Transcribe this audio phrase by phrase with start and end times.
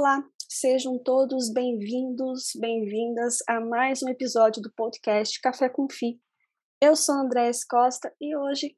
[0.00, 6.18] Olá, sejam todos bem-vindos, bem-vindas a mais um episódio do podcast Café com Fi.
[6.80, 8.74] Eu sou Andrés Costa e hoje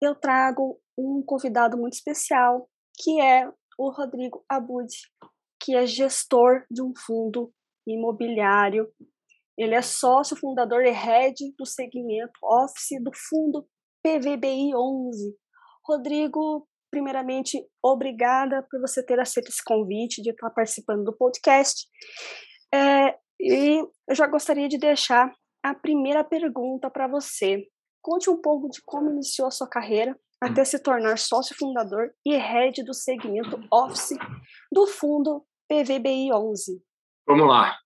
[0.00, 3.46] eu trago um convidado muito especial, que é
[3.78, 4.88] o Rodrigo Abud,
[5.62, 7.52] que é gestor de um fundo
[7.86, 8.90] imobiliário.
[9.58, 13.68] Ele é sócio fundador e head do segmento Office do fundo
[14.02, 15.36] PVBI 11.
[15.86, 21.86] Rodrigo, primeiramente, obrigada por você ter aceito esse convite de estar participando do podcast.
[22.72, 25.32] É, e eu já gostaria de deixar
[25.64, 27.66] a primeira pergunta para você.
[28.02, 32.36] Conte um pouco de como iniciou a sua carreira até se tornar sócio fundador e
[32.36, 34.18] head do segmento Office
[34.70, 36.82] do fundo PVBI 11.
[37.26, 37.78] Vamos lá.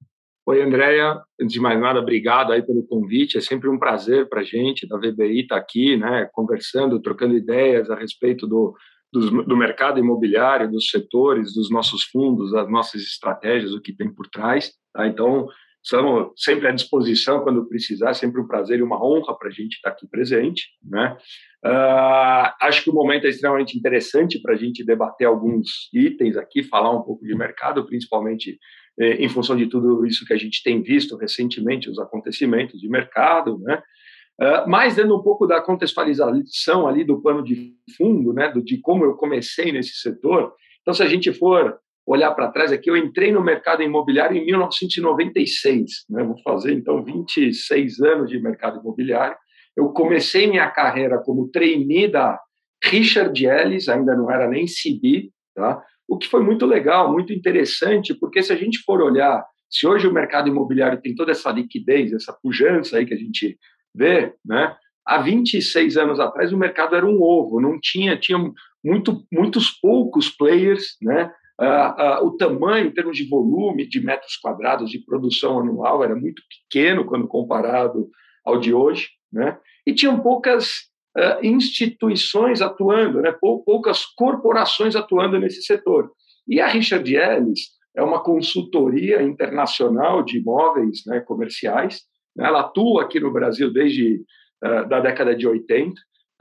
[0.46, 1.20] Oi, Andréia.
[1.40, 3.36] Antes de mais nada, obrigado aí pelo convite.
[3.36, 7.36] É sempre um prazer para a gente da VBI estar tá aqui, né, conversando, trocando
[7.36, 8.74] ideias a respeito do,
[9.12, 14.12] do, do mercado imobiliário, dos setores, dos nossos fundos, das nossas estratégias, o que tem
[14.12, 14.72] por trás.
[14.92, 15.06] Tá?
[15.06, 15.48] Então,
[15.82, 19.74] estamos sempre à disposição quando precisar, sempre um prazer e uma honra para a gente
[19.74, 20.64] estar aqui presente.
[20.82, 21.16] Né?
[21.64, 26.62] Uh, acho que o momento é extremamente interessante para a gente debater alguns itens aqui,
[26.62, 28.58] falar um pouco de mercado, principalmente
[28.98, 32.88] eh, em função de tudo isso que a gente tem visto recentemente, os acontecimentos de
[32.88, 33.82] mercado, né?
[34.40, 38.78] Uh, mas dando um pouco da contextualização ali do plano de fundo, né, do, de
[38.80, 40.52] como eu comecei nesse setor.
[40.82, 44.44] Então, se a gente for olhar para trás aqui, eu entrei no mercado imobiliário em
[44.44, 46.22] 1996, né?
[46.22, 49.36] vou fazer então 26 anos de mercado imobiliário.
[49.76, 52.38] Eu comecei minha carreira como trainee da
[52.84, 55.82] Richard Ellis, ainda não era nem CB, tá?
[56.08, 60.06] o que foi muito legal, muito interessante, porque se a gente for olhar, se hoje
[60.06, 63.58] o mercado imobiliário tem toda essa liquidez, essa pujança aí que a gente
[63.96, 64.76] vê, né?
[65.06, 68.38] há 26 anos atrás o mercado era um ovo, não tinha, tinha
[68.84, 71.32] muito, muitos poucos players, né?
[71.58, 76.14] Uh, uh, o tamanho, em termos de volume de metros quadrados de produção anual, era
[76.14, 78.10] muito pequeno quando comparado
[78.44, 79.56] ao de hoje, né?
[79.86, 80.72] e tinham poucas
[81.16, 83.32] uh, instituições atuando, né?
[83.40, 86.10] Pou, poucas corporações atuando nesse setor.
[86.46, 87.60] E a Richard Ellis
[87.96, 92.02] é uma consultoria internacional de imóveis né, comerciais?
[92.38, 94.24] Ela atua aqui no Brasil desde
[94.88, 95.92] da década de 80,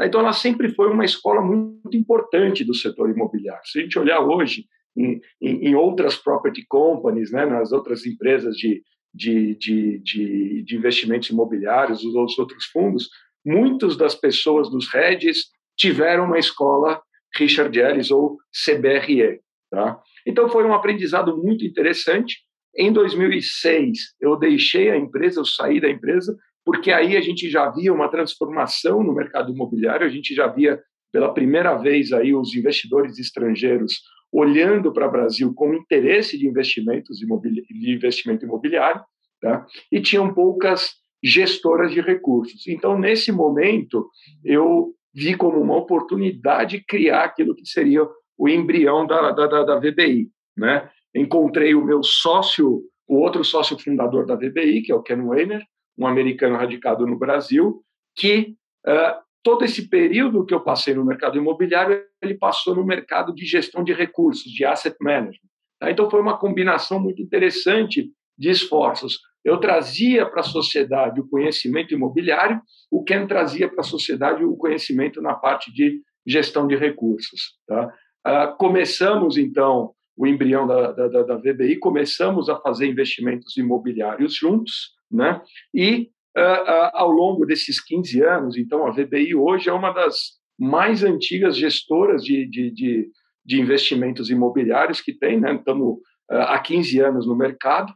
[0.02, 3.66] então, ela sempre foi uma escola muito importante do setor imobiliário.
[3.66, 4.66] Se a gente olhar hoje,
[4.98, 11.30] em, em, outras property companies, né, nas outras empresas de, de, de, de, de investimentos
[11.30, 13.10] imobiliários, os outros fundos,
[13.46, 15.46] muitas das pessoas dos heads
[15.78, 17.02] tiveram uma escola
[17.36, 19.40] Richard Ellis ou CBRE.
[19.72, 20.02] Tá?
[20.26, 22.40] Então, foi um aprendizado muito interessante.
[22.78, 27.70] Em 2006, eu deixei a empresa, eu saí da empresa, porque aí a gente já
[27.70, 30.82] via uma transformação no mercado imobiliário, a gente já via
[31.12, 37.18] pela primeira vez aí os investidores estrangeiros olhando para o Brasil com interesse de investimentos
[37.20, 39.02] de investimento imobiliário,
[39.40, 39.66] tá?
[39.90, 40.92] e tinham poucas
[41.24, 42.68] gestoras de recursos.
[42.68, 44.10] Então, nesse momento,
[44.44, 48.06] eu vi como uma oportunidade criar aquilo que seria
[48.38, 50.30] o embrião da, da, da VBI.
[50.58, 50.90] Né?
[51.16, 55.64] Encontrei o meu sócio, o outro sócio fundador da VBI, que é o Ken Weiner,
[55.98, 57.82] um americano radicado no Brasil,
[58.16, 58.56] que
[58.86, 63.46] uh, todo esse período que eu passei no mercado imobiliário, ele passou no mercado de
[63.46, 65.50] gestão de recursos, de asset management.
[65.80, 65.92] Tá?
[65.92, 69.20] Então, foi uma combinação muito interessante de esforços.
[69.44, 72.60] Eu trazia para a sociedade o conhecimento imobiliário,
[72.90, 77.54] o Ken trazia para a sociedade o conhecimento na parte de gestão de recursos.
[77.68, 77.94] Tá?
[78.28, 84.94] Uh, começamos, então, o embrião da, da, da VBI, começamos a fazer investimentos imobiliários juntos,
[85.12, 85.42] né?
[85.74, 88.58] e uh, ao longo desses 15 anos.
[88.58, 93.10] Então, a VBI hoje é uma das mais antigas gestoras de, de, de,
[93.46, 95.54] de investimentos imobiliários que tem, né?
[95.54, 96.00] estamos
[96.30, 97.94] há 15 anos no mercado.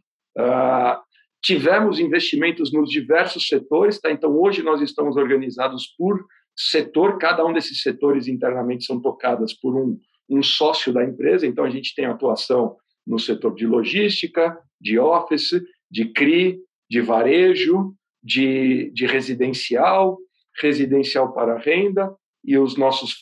[1.42, 4.10] tivemos investimentos nos diversos setores, tá?
[4.10, 6.22] então hoje nós estamos organizados por
[6.54, 9.98] setor, cada um desses setores internamente são tocadas por um,
[10.30, 15.60] um sócio da empresa, então a gente tem atuação no setor de logística, de office,
[15.90, 20.18] de CRI, de varejo, de, de residencial,
[20.60, 23.16] residencial para renda e os nossos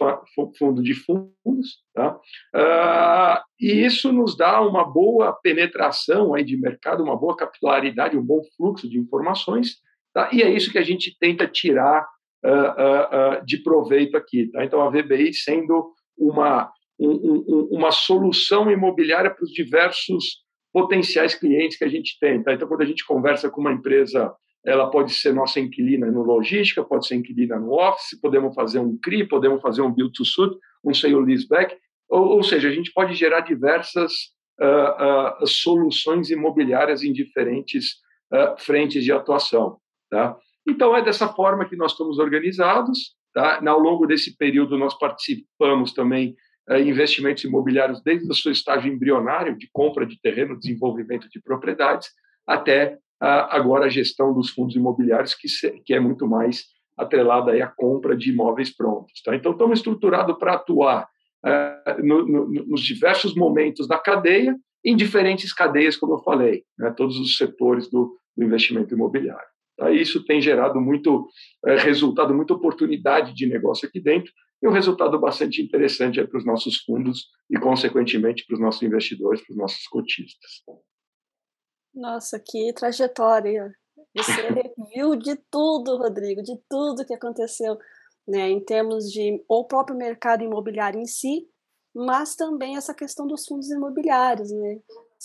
[0.58, 1.82] fundos de fundos.
[1.94, 2.14] Tá?
[2.54, 8.22] Uh, e isso nos dá uma boa penetração aí de mercado, uma boa capilaridade, um
[8.22, 9.76] bom fluxo de informações,
[10.14, 10.30] tá?
[10.32, 12.06] e é isso que a gente tenta tirar
[12.44, 14.50] uh, uh, de proveito aqui.
[14.50, 14.64] Tá?
[14.64, 20.42] Então, a VBI sendo uma, um, um, uma solução imobiliária para os diversos
[20.72, 22.42] potenciais clientes que a gente tem.
[22.42, 22.52] Tá?
[22.52, 24.34] Então, quando a gente conversa com uma empresa
[24.64, 28.98] ela pode ser nossa inquilina no logística, pode ser inquilina no office, podemos fazer um
[28.98, 31.76] CRI, podemos fazer um build to suit, um sale leaseback,
[32.08, 34.12] ou, ou seja, a gente pode gerar diversas
[34.60, 37.94] uh, uh, soluções imobiliárias em diferentes
[38.32, 39.78] uh, frentes de atuação.
[40.10, 40.36] Tá?
[40.66, 43.16] Então, é dessa forma que nós estamos organizados.
[43.32, 43.60] Tá?
[43.66, 46.34] Ao longo desse período, nós participamos também
[46.76, 52.10] investimentos imobiliários desde o seu estágio embrionário, de compra de terreno, desenvolvimento de propriedades,
[52.46, 56.66] até agora a gestão dos fundos imobiliários, que, é muito mais
[56.96, 59.22] atrelada à compra de imóveis prontos.
[59.22, 59.34] Tá?
[59.34, 61.08] Então, estamos estruturados para atuar
[62.02, 66.92] no, nos diversos momentos da cadeia, em diferentes cadeias, como eu falei, né?
[66.96, 69.48] todos os setores do, do investimento imobiliário.
[69.76, 69.90] Tá?
[69.90, 71.28] Isso tem gerado muito
[71.66, 74.32] é, resultado, muita oportunidade de negócio aqui dentro
[74.62, 79.40] e um resultado bastante interessante para os nossos fundos e, consequentemente, para os nossos investidores,
[79.44, 80.62] para os nossos cotistas.
[81.94, 83.72] Nossa, que trajetória!
[84.16, 84.32] Você
[84.94, 87.78] viu de tudo, Rodrigo, de tudo que aconteceu,
[88.26, 91.48] né, em termos de o próprio mercado imobiliário em si,
[91.94, 94.78] mas também essa questão dos fundos imobiliários, né?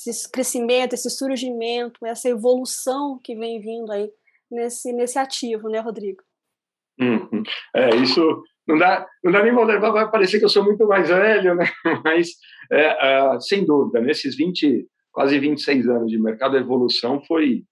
[0.07, 4.11] Esse crescimento, esse surgimento, essa evolução que vem vindo aí
[4.49, 6.23] nesse, nesse ativo, né, Rodrigo?
[6.99, 7.43] Uhum.
[7.75, 8.21] É, isso
[8.67, 11.65] não dá, não dá nem levar, vai parecer que eu sou muito mais velho, né?
[12.03, 12.29] Mas,
[12.71, 17.63] é, uh, sem dúvida, nesses 20, quase 26 anos de mercado, a evolução foi,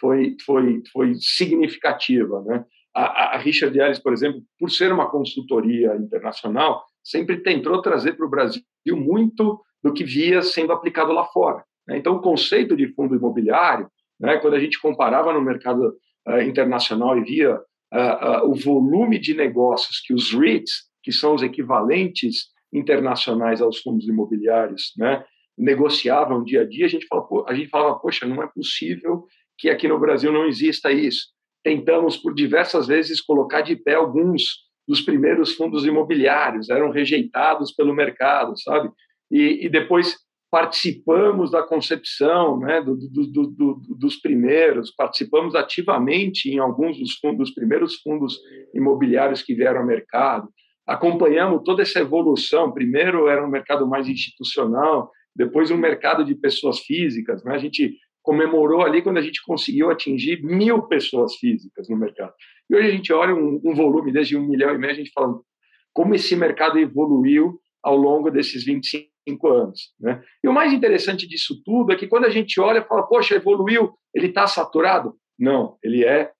[0.00, 2.64] foi, foi, foi significativa, né?
[2.94, 8.26] A, a Richard Ellis, por exemplo, por ser uma consultoria internacional, sempre tentou trazer para
[8.26, 11.62] o Brasil muito do que via sendo aplicado lá fora.
[11.86, 11.98] Né?
[11.98, 15.94] Então, o conceito de fundo imobiliário, né, quando a gente comparava no mercado
[16.26, 17.60] uh, internacional e via
[18.44, 24.92] o volume de negócios que os REITs, que são os equivalentes internacionais aos fundos imobiliários,
[24.96, 25.24] né,
[25.56, 29.26] negociavam dia a dia, a gente, falava, a gente falava, poxa, não é possível
[29.58, 31.28] que aqui no Brasil não exista isso.
[31.64, 37.94] Tentamos por diversas vezes colocar de pé alguns dos primeiros fundos imobiliários, eram rejeitados pelo
[37.94, 38.90] mercado, sabe?
[39.30, 40.16] E, e depois
[40.50, 47.38] participamos da concepção né, do, do, do, dos primeiros, participamos ativamente em alguns dos, fundos,
[47.38, 48.38] dos primeiros fundos
[48.74, 50.48] imobiliários que vieram ao mercado,
[50.86, 52.72] acompanhamos toda essa evolução.
[52.72, 57.44] Primeiro era um mercado mais institucional, depois um mercado de pessoas físicas.
[57.44, 57.54] Né?
[57.54, 62.32] A gente comemorou ali quando a gente conseguiu atingir mil pessoas físicas no mercado.
[62.70, 65.12] E hoje a gente olha um, um volume desde um milhão e meio, a gente
[65.12, 65.38] fala
[65.92, 69.08] como esse mercado evoluiu ao longo desses 25
[69.46, 69.92] anos.
[70.00, 70.22] Né?
[70.42, 73.92] E o mais interessante disso tudo é que quando a gente olha fala, poxa, evoluiu,
[74.14, 75.14] ele está saturado?
[75.38, 76.30] Não, ele é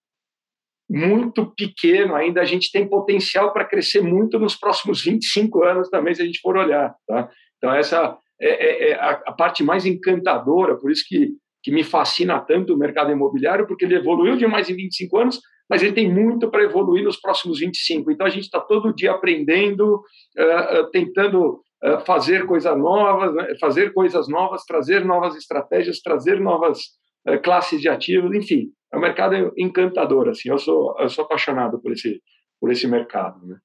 [0.88, 6.14] muito pequeno ainda, a gente tem potencial para crescer muito nos próximos 25 anos também,
[6.14, 6.94] se a gente for olhar.
[7.06, 7.28] Tá?
[7.58, 11.32] Então, essa é, é, é a, a, parte mais encantadora, por isso que,
[11.62, 15.82] que me fascina tanto o mercado imobiliário, porque ele evoluiu demais em 25 anos, mas
[15.82, 18.10] ele tem muito para evoluir nos próximos 25.
[18.10, 21.60] Então, a gente está todo dia aprendendo, uh, tentando uh,
[22.04, 23.54] fazer coisas novas, né?
[23.60, 26.80] fazer coisas novas, trazer novas estratégias, trazer novas
[27.28, 30.28] uh, classes de ativos, enfim, é um mercado encantador.
[30.28, 32.20] Assim, eu sou, eu sou apaixonado por esse,
[32.60, 33.46] por esse mercado.
[33.46, 33.58] Né?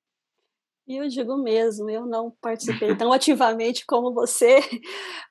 [0.88, 4.60] Eu digo mesmo, eu não participei tão ativamente como você,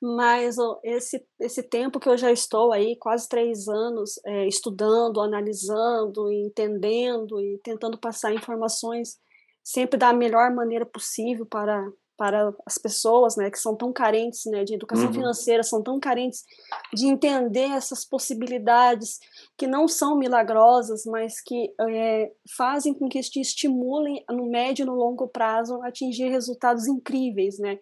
[0.00, 6.32] mas esse, esse tempo que eu já estou aí, quase três anos, é, estudando, analisando,
[6.32, 9.21] entendendo e tentando passar informações
[9.62, 14.64] sempre da melhor maneira possível para para as pessoas, né, que são tão carentes, né,
[14.64, 15.12] de educação uhum.
[15.12, 16.45] financeira, são tão carentes
[16.92, 19.19] de entender essas possibilidades
[19.57, 24.87] que não são milagrosas, mas que é, fazem com que te estimulem no médio e
[24.87, 27.78] no longo prazo a atingir resultados incríveis, né?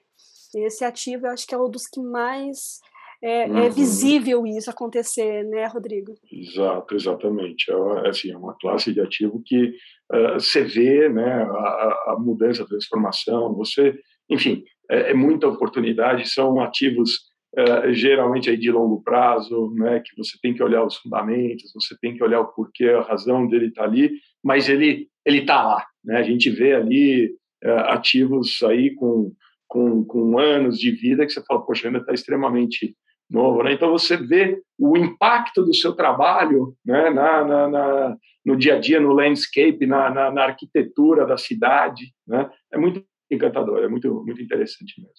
[0.55, 2.81] Esse ativo, eu acho que é um dos que mais
[3.23, 3.59] é, é uhum.
[3.59, 6.15] é, visível isso acontecer, né, Rodrigo?
[6.33, 7.71] Exato, exatamente.
[7.71, 9.75] É, assim, é uma classe de ativo que
[10.13, 13.95] uh, você vê né, a, a, mudança, a transformação, você
[14.31, 20.17] enfim, é, é muita oportunidade, são ativos é, geralmente aí de longo prazo, né, que
[20.17, 23.67] você tem que olhar os fundamentos, você tem que olhar o porquê, a razão dele
[23.67, 26.19] estar tá ali, mas ele ele está lá, né?
[26.19, 29.33] A gente vê ali é, ativos aí com,
[29.69, 32.97] com, com anos de vida que você fala, poxa, ainda está extremamente
[33.31, 33.73] novo, né?
[33.73, 38.81] Então você vê o impacto do seu trabalho, né, na, na, na no dia a
[38.81, 42.51] dia, no landscape, na, na, na arquitetura da cidade, né?
[42.73, 45.15] É muito encantador, é muito, muito interessante mesmo.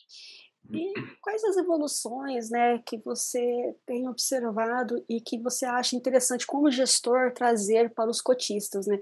[0.74, 6.72] E quais as evoluções né, que você tem observado e que você acha interessante como
[6.72, 8.88] gestor trazer para os cotistas?
[8.88, 9.00] Né?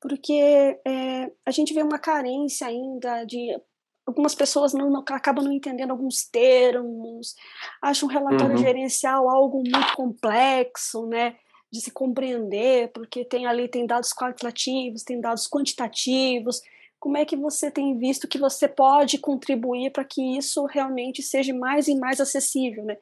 [0.00, 3.58] Porque é, a gente vê uma carência ainda de.
[4.06, 7.36] Algumas pessoas não, não, acabam não entendendo alguns termos,
[7.80, 8.62] acham um relatório uhum.
[8.62, 11.36] gerencial algo muito complexo, né?
[11.70, 16.60] De se compreender, porque tem ali tem dados qualitativos, tem dados quantitativos,
[17.00, 21.52] como é que você tem visto que você pode contribuir para que isso realmente seja
[21.52, 22.96] mais e mais acessível, né?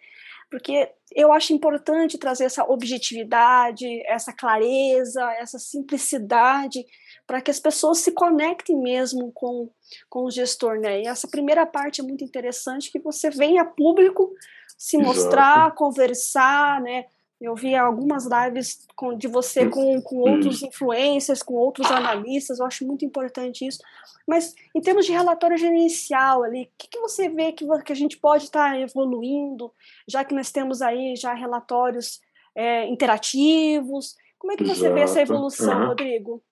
[0.50, 6.84] porque eu acho importante trazer essa objetividade, essa clareza, essa simplicidade,
[7.26, 9.68] para que as pessoas se conectem mesmo com,
[10.08, 11.02] com o gestor, né?
[11.02, 14.32] E essa primeira parte é muito interessante, que você vem a público
[14.76, 15.76] se mostrar, Exato.
[15.76, 17.06] conversar, né?
[17.40, 22.66] Eu vi algumas lives com, de você com, com outros influencers, com outros analistas, eu
[22.66, 23.78] acho muito importante isso.
[24.26, 27.96] Mas em termos de relatório gerencial ali, o que, que você vê que, que a
[27.96, 29.72] gente pode estar tá evoluindo,
[30.08, 32.20] já que nós temos aí já relatórios
[32.56, 34.16] é, interativos?
[34.36, 34.94] Como é que você Exato.
[34.94, 35.86] vê essa evolução, uhum.
[35.88, 36.42] Rodrigo?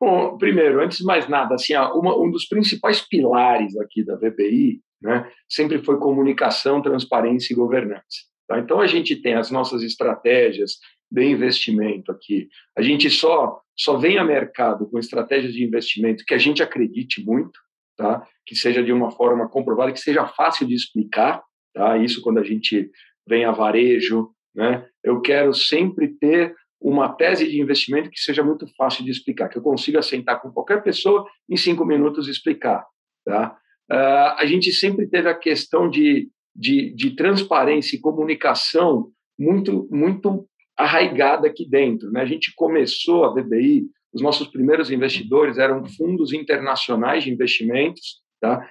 [0.00, 4.80] Bom, primeiro, antes de mais nada, assim, uma, um dos principais pilares aqui da VBI
[5.00, 8.26] né, sempre foi comunicação, transparência e governança.
[8.48, 8.58] Tá?
[8.58, 10.78] Então, a gente tem as nossas estratégias
[11.10, 12.48] de investimento aqui.
[12.76, 17.24] A gente só, só vem a mercado com estratégias de investimento que a gente acredite
[17.24, 17.58] muito,
[17.96, 18.26] tá?
[18.46, 21.42] que seja de uma forma comprovada, que seja fácil de explicar.
[21.74, 21.98] Tá?
[21.98, 22.90] Isso quando a gente
[23.28, 24.30] vem a varejo.
[24.54, 24.86] Né?
[25.04, 29.58] Eu quero sempre ter uma tese de investimento que seja muito fácil de explicar, que
[29.58, 32.86] eu consiga sentar com qualquer pessoa em cinco minutos explicar.
[33.24, 33.56] Tá?
[33.90, 40.48] Uh, a gente sempre teve a questão de de, de transparência e comunicação muito, muito
[40.76, 42.10] arraigada aqui dentro.
[42.10, 42.20] Né?
[42.20, 48.66] A gente começou a VBI, os nossos primeiros investidores eram fundos internacionais de investimentos, tá?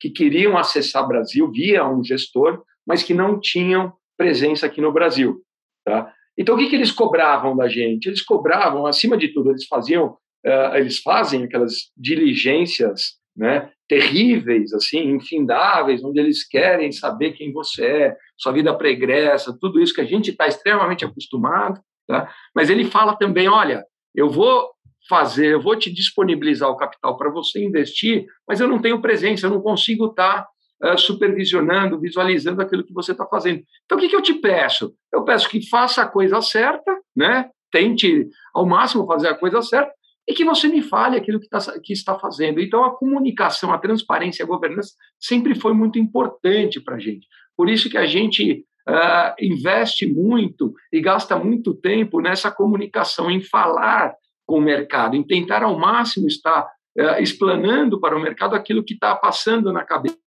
[0.00, 5.42] que queriam acessar Brasil via um gestor, mas que não tinham presença aqui no Brasil.
[5.84, 6.12] Tá?
[6.36, 8.06] Então, o que, que eles cobravam da gente?
[8.06, 15.10] Eles cobravam, acima de tudo, eles faziam, uh, eles fazem aquelas diligências né, terríveis, assim,
[15.10, 20.06] infindáveis, onde eles querem saber quem você é, sua vida pregressa, tudo isso que a
[20.06, 21.80] gente está extremamente acostumado.
[22.06, 22.32] Tá?
[22.54, 24.70] Mas ele fala também: olha, eu vou
[25.08, 29.46] fazer, eu vou te disponibilizar o capital para você investir, mas eu não tenho presença,
[29.46, 30.46] eu não consigo estar
[30.80, 33.60] tá, uh, supervisionando, visualizando aquilo que você está fazendo.
[33.84, 34.94] Então, o que, que eu te peço?
[35.12, 37.50] Eu peço que faça a coisa certa, né?
[37.72, 39.92] tente ao máximo fazer a coisa certa,
[40.26, 42.60] e que você me fale aquilo que, tá, que está fazendo.
[42.60, 47.26] Então, a comunicação, a transparência, a governança sempre foi muito importante para a gente.
[47.56, 53.40] Por isso que a gente uh, investe muito e gasta muito tempo nessa comunicação, em
[53.40, 54.14] falar
[54.46, 56.62] com o mercado, em tentar ao máximo estar
[56.98, 60.18] uh, explanando para o mercado aquilo que está passando na cabeça.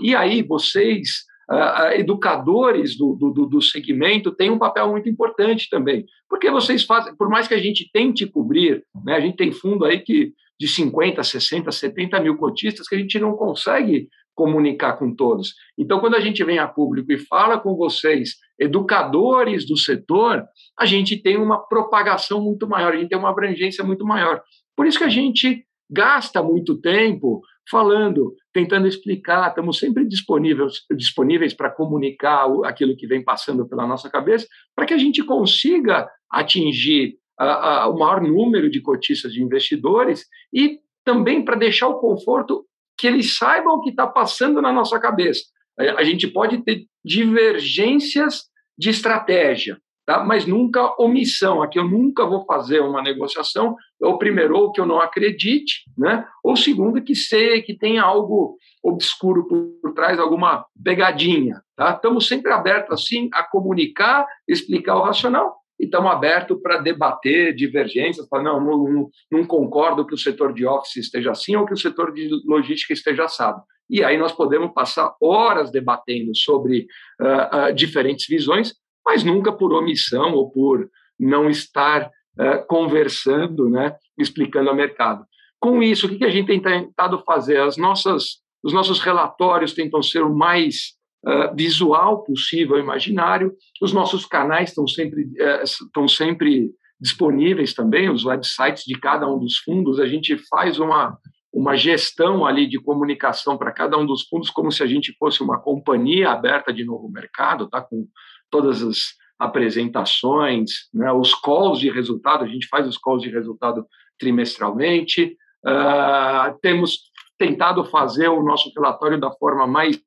[0.00, 6.04] E aí, vocês uh, educadores do, do, do segmento têm um papel muito importante também,
[6.28, 9.84] porque vocês fazem, por mais que a gente tente cobrir, né, a gente tem fundo
[9.84, 15.14] aí que de 50, 60, 70 mil cotistas que a gente não consegue comunicar com
[15.14, 15.54] todos.
[15.76, 20.44] Então, quando a gente vem a público e fala com vocês, educadores do setor,
[20.78, 24.40] a gente tem uma propagação muito maior, a gente tem uma abrangência muito maior.
[24.76, 27.40] Por isso que a gente gasta muito tempo
[27.70, 34.10] falando, tentando explicar, estamos sempre disponíveis, disponíveis para comunicar aquilo que vem passando pela nossa
[34.10, 39.42] cabeça, para que a gente consiga atingir a, a, o maior número de cotistas de
[39.42, 42.64] investidores e também para deixar o conforto
[42.98, 45.42] que eles saibam o que está passando na nossa cabeça.
[45.78, 48.42] A gente pode ter divergências
[48.76, 50.24] de estratégia, tá?
[50.24, 51.62] mas nunca omissão.
[51.62, 56.26] Aqui eu nunca vou fazer uma negociação, ou primeiro, ou que eu não acredite, né?
[56.42, 61.60] ou segundo, que sei que tem algo obscuro por, trás, alguma pegadinha.
[61.76, 61.90] Tá?
[61.90, 68.26] Estamos sempre abertos assim a comunicar, explicar o racional, e estamos abertos para debater divergências,
[68.26, 71.78] para não, não, não concordo que o setor de office esteja assim ou que o
[71.78, 73.60] setor de logística esteja assado.
[73.90, 76.86] E aí nós podemos passar horas debatendo sobre
[77.20, 78.74] uh, uh, diferentes visões,
[79.08, 80.86] mas nunca por omissão ou por
[81.18, 85.24] não estar uh, conversando, né, explicando ao mercado.
[85.58, 87.58] Com isso, o que a gente tem tentado fazer?
[87.58, 90.92] As nossas, os nossos relatórios tentam ser o mais
[91.26, 93.54] uh, visual possível, imaginário.
[93.80, 99.38] Os nossos canais estão sempre, uh, estão sempre disponíveis também, os websites de cada um
[99.38, 99.98] dos fundos.
[99.98, 101.16] A gente faz uma,
[101.50, 105.42] uma gestão ali de comunicação para cada um dos fundos, como se a gente fosse
[105.42, 107.80] uma companhia aberta de novo mercado, tá?
[107.80, 108.06] com
[108.50, 108.98] todas as
[109.38, 113.86] apresentações, né, os calls de resultado, a gente faz os calls de resultado
[114.18, 116.98] trimestralmente, uh, temos
[117.38, 120.00] tentado fazer o nosso relatório da forma mais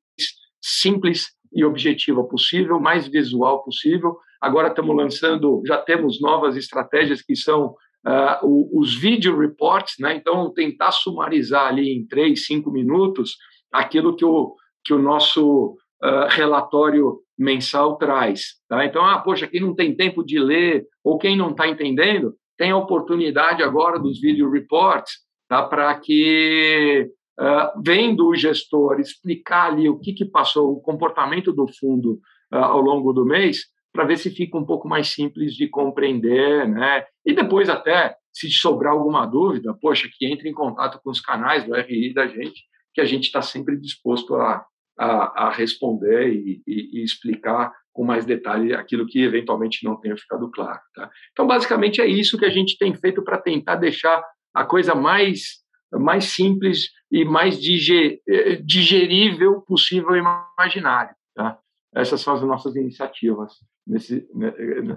[0.60, 4.18] simples e objetiva possível, mais visual possível.
[4.40, 7.74] Agora estamos lançando, já temos novas estratégias que são
[8.06, 10.14] uh, os video reports, né?
[10.14, 13.36] então tentar sumarizar ali em três, cinco minutos
[13.72, 18.54] aquilo que o, que o nosso uh, relatório mensal traz.
[18.68, 18.84] Tá?
[18.84, 22.70] Então, ah, poxa, quem não tem tempo de ler ou quem não está entendendo, tem
[22.70, 25.12] a oportunidade agora dos video reports
[25.48, 25.62] tá?
[25.62, 31.66] para que, uh, vendo o gestor explicar ali o que, que passou, o comportamento do
[31.78, 32.20] fundo
[32.50, 37.04] ao longo do mês, para ver se fica um pouco mais simples de compreender, né?
[37.24, 41.64] E depois até, se sobrar alguma dúvida, poxa, que entre em contato com os canais
[41.64, 42.62] do RI da gente,
[42.94, 44.64] que a gente está sempre disposto a,
[44.98, 50.16] a, a responder e, e, e, explicar com mais detalhe aquilo que eventualmente não tenha
[50.16, 50.80] ficado claro.
[50.94, 51.10] Tá?
[51.32, 54.22] Então, basicamente, é isso que a gente tem feito para tentar deixar
[54.54, 61.14] a coisa mais, mais simples e mais eh, digerível possível imaginário.
[61.34, 61.58] Tá?
[61.94, 63.52] Essas são as nossas iniciativas
[63.86, 64.52] nesse, né,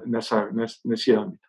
[0.06, 1.46] nessa, nesse, nesse âmbito.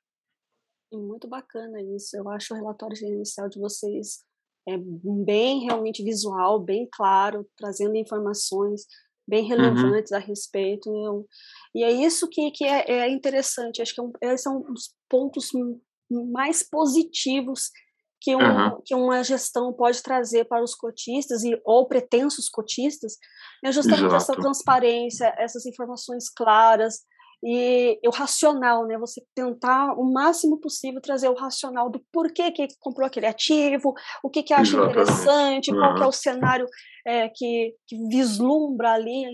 [0.92, 2.16] Muito bacana isso.
[2.16, 4.24] Eu acho o relatório inicial de vocês
[4.68, 8.82] é bem realmente visual, bem claro, trazendo informações
[9.28, 9.48] bem uhum.
[9.48, 10.18] relevantes uhum.
[10.18, 10.88] a respeito.
[10.88, 11.26] Eu,
[11.74, 13.82] e é isso que, que é, é interessante.
[13.82, 15.50] Acho que é um, esses são os pontos
[16.10, 17.70] mais positivos
[18.20, 18.82] que, um, uhum.
[18.84, 23.16] que uma gestão pode trazer para os cotistas e ou pretensos cotistas,
[23.64, 24.16] é justamente Exato.
[24.16, 27.00] essa transparência, essas informações claras,
[27.42, 28.98] e o racional, né?
[28.98, 34.30] Você tentar o máximo possível trazer o racional do porquê que comprou aquele ativo, o
[34.30, 34.90] que que acha Exatamente.
[34.90, 35.78] interessante, uhum.
[35.78, 36.66] qual que é o cenário
[37.06, 39.24] é, que, que, vislumbra ali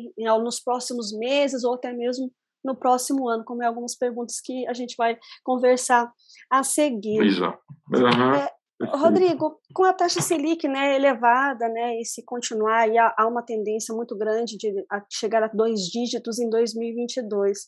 [0.42, 2.30] nos próximos meses ou até mesmo
[2.64, 6.11] no próximo ano, como é algumas perguntas que a gente vai conversar
[6.50, 7.21] a seguir.
[7.21, 7.59] Exato.
[7.92, 8.35] Uhum.
[8.35, 8.49] É,
[8.97, 13.94] Rodrigo, com a taxa Selic né, elevada, né, e se continuar, e há, uma tendência
[13.94, 14.73] muito grande de
[15.11, 17.59] chegar a dois dígitos em 2022.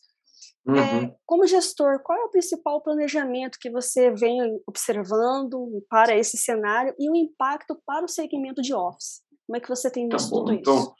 [0.66, 0.76] Uhum.
[0.76, 6.94] É, como gestor, qual é o principal planejamento que você vem observando para esse cenário
[6.98, 9.22] e o impacto para o segmento de office?
[9.46, 10.94] Como é que você tem tá visto tá tudo então, isso?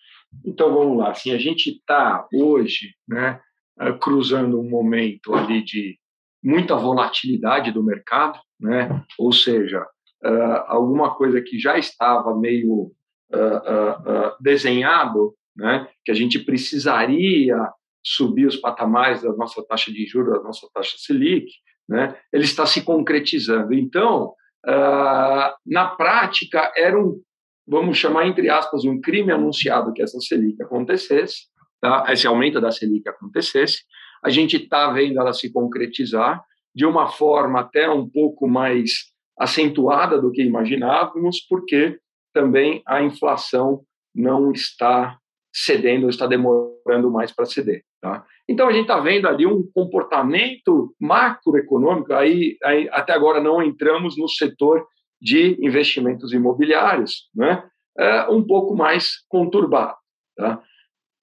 [0.44, 1.12] Então, vamos lá.
[1.12, 3.40] Assim, a gente está hoje né,
[3.80, 5.98] eh, cruzando um momento ali de
[6.44, 9.02] muita volatilidade do mercado, né?
[9.18, 9.80] ou seja,
[10.22, 12.92] uh, alguma coisa que já estava meio
[13.32, 15.88] uh, uh, desenhado, né?
[16.04, 17.56] que a gente precisaria
[18.04, 21.46] subir os patamares da nossa taxa de juros, da nossa taxa Selic,
[21.88, 23.72] né, ele está se concretizando.
[23.72, 24.34] Então,
[24.66, 27.20] uh, na prática, era um,
[27.66, 31.46] vamos chamar entre aspas, um crime anunciado que essa Selic acontecesse,
[31.80, 32.04] tá?
[32.08, 33.78] esse aumento da Selic acontecesse.
[34.22, 36.42] A gente está vendo ela se concretizar
[36.74, 41.98] de uma forma até um pouco mais acentuada do que imaginávamos, porque
[42.32, 45.18] também a inflação não está
[45.52, 47.84] cedendo, está demorando mais para ceder.
[48.04, 48.22] Tá?
[48.46, 54.14] Então, a gente está vendo ali um comportamento macroeconômico, aí, aí, até agora não entramos
[54.18, 54.86] no setor
[55.18, 57.64] de investimentos imobiliários, né?
[57.96, 59.96] É um pouco mais conturbado.
[60.36, 60.62] Tá?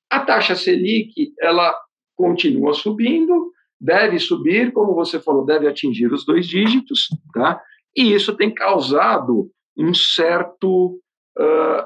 [0.10, 1.72] A taxa Selic, ela
[2.17, 7.62] continua subindo, deve subir, como você falou, deve atingir os dois dígitos, tá?
[7.96, 11.00] e isso tem causado um certo
[11.38, 11.86] uh,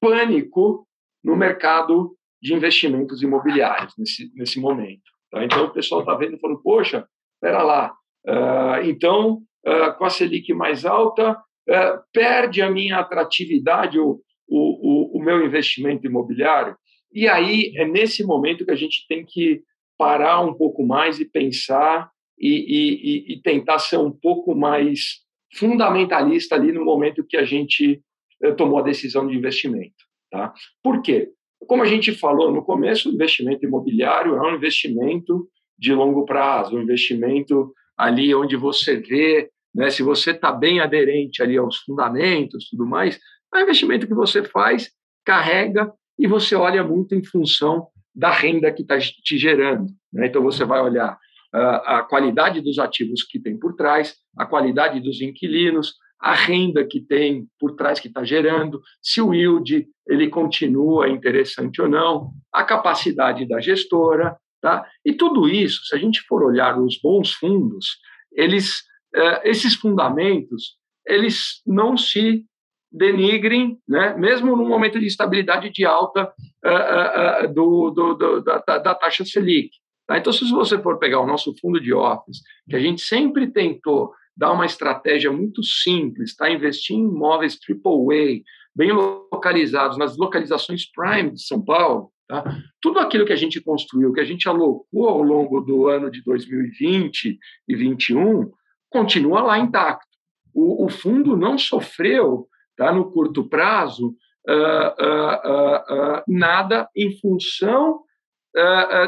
[0.00, 0.88] pânico
[1.22, 5.02] no mercado de investimentos imobiliários nesse, nesse momento.
[5.30, 5.44] Tá?
[5.44, 7.92] Então, o pessoal está vendo e falando, poxa, espera lá,
[8.26, 15.18] uh, então, uh, com a Selic mais alta, uh, perde a minha atratividade, o, o,
[15.18, 16.76] o meu investimento imobiliário?
[17.12, 19.62] E aí, é nesse momento que a gente tem que
[19.98, 26.54] parar um pouco mais e pensar e, e, e tentar ser um pouco mais fundamentalista
[26.54, 28.02] ali no momento que a gente
[28.42, 29.94] eh, tomou a decisão de investimento.
[30.30, 30.52] Tá?
[30.82, 31.30] Por quê?
[31.66, 36.76] Como a gente falou no começo, o investimento imobiliário é um investimento de longo prazo,
[36.76, 42.68] um investimento ali onde você vê, né, se você está bem aderente ali aos fundamentos,
[42.70, 43.18] tudo mais,
[43.54, 44.90] é um investimento que você faz,
[45.24, 49.86] carrega e você olha muito em função da renda que está te gerando.
[50.12, 50.28] Né?
[50.28, 51.18] Então você vai olhar
[51.54, 56.84] uh, a qualidade dos ativos que tem por trás, a qualidade dos inquilinos, a renda
[56.84, 62.30] que tem por trás que está gerando, se o yield ele continua interessante ou não,
[62.52, 64.86] a capacidade da gestora, tá?
[65.04, 67.98] E tudo isso, se a gente for olhar os bons fundos,
[68.32, 68.82] eles,
[69.14, 70.76] eh, esses fundamentos,
[71.06, 72.44] eles não se
[72.90, 74.14] denigrem, né?
[74.16, 76.32] Mesmo no momento de estabilidade de alta
[76.64, 79.70] uh, uh, do, do, do da, da, taxa Selic.
[80.06, 80.18] Tá?
[80.18, 84.12] Então, se você for pegar o nosso fundo de office, que a gente sempre tentou
[84.36, 86.50] dar uma estratégia muito simples, tá?
[86.50, 88.42] Investir em imóveis AAA,
[88.74, 92.44] bem localizados, nas localizações prime de São Paulo, tá?
[92.80, 96.22] Tudo aquilo que a gente construiu, que a gente alocou ao longo do ano de
[96.22, 98.50] 2020 e 2021,
[98.90, 100.06] continua lá intacto.
[100.52, 102.46] O, o fundo não sofreu,
[102.76, 102.92] tá?
[102.92, 104.14] No curto prazo,
[104.48, 108.02] uh, uh, uh, nada em função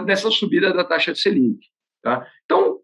[0.05, 1.59] dessa subida da taxa de Selic,
[2.03, 2.27] tá?
[2.45, 2.78] Então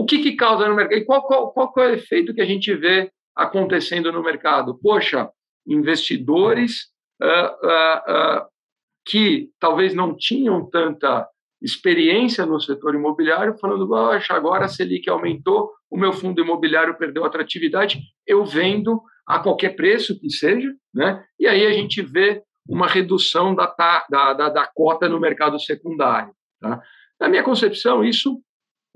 [0.00, 0.98] o que, que causa no mercado?
[0.98, 4.78] E qual, qual, qual é o efeito que a gente vê acontecendo no mercado?
[4.80, 5.28] Poxa,
[5.66, 6.86] investidores
[7.22, 8.46] uh, uh, uh,
[9.06, 11.28] que talvez não tinham tanta
[11.60, 17.26] experiência no setor imobiliário, falando, poxa, agora a Selic aumentou, o meu fundo imobiliário perdeu
[17.26, 21.22] atratividade, eu vendo a qualquer preço que seja, né?
[21.38, 23.66] e aí a gente vê uma redução da,
[24.08, 26.32] da, da, da cota no mercado secundário.
[26.58, 26.80] Tá?
[27.20, 28.40] Na minha concepção, isso,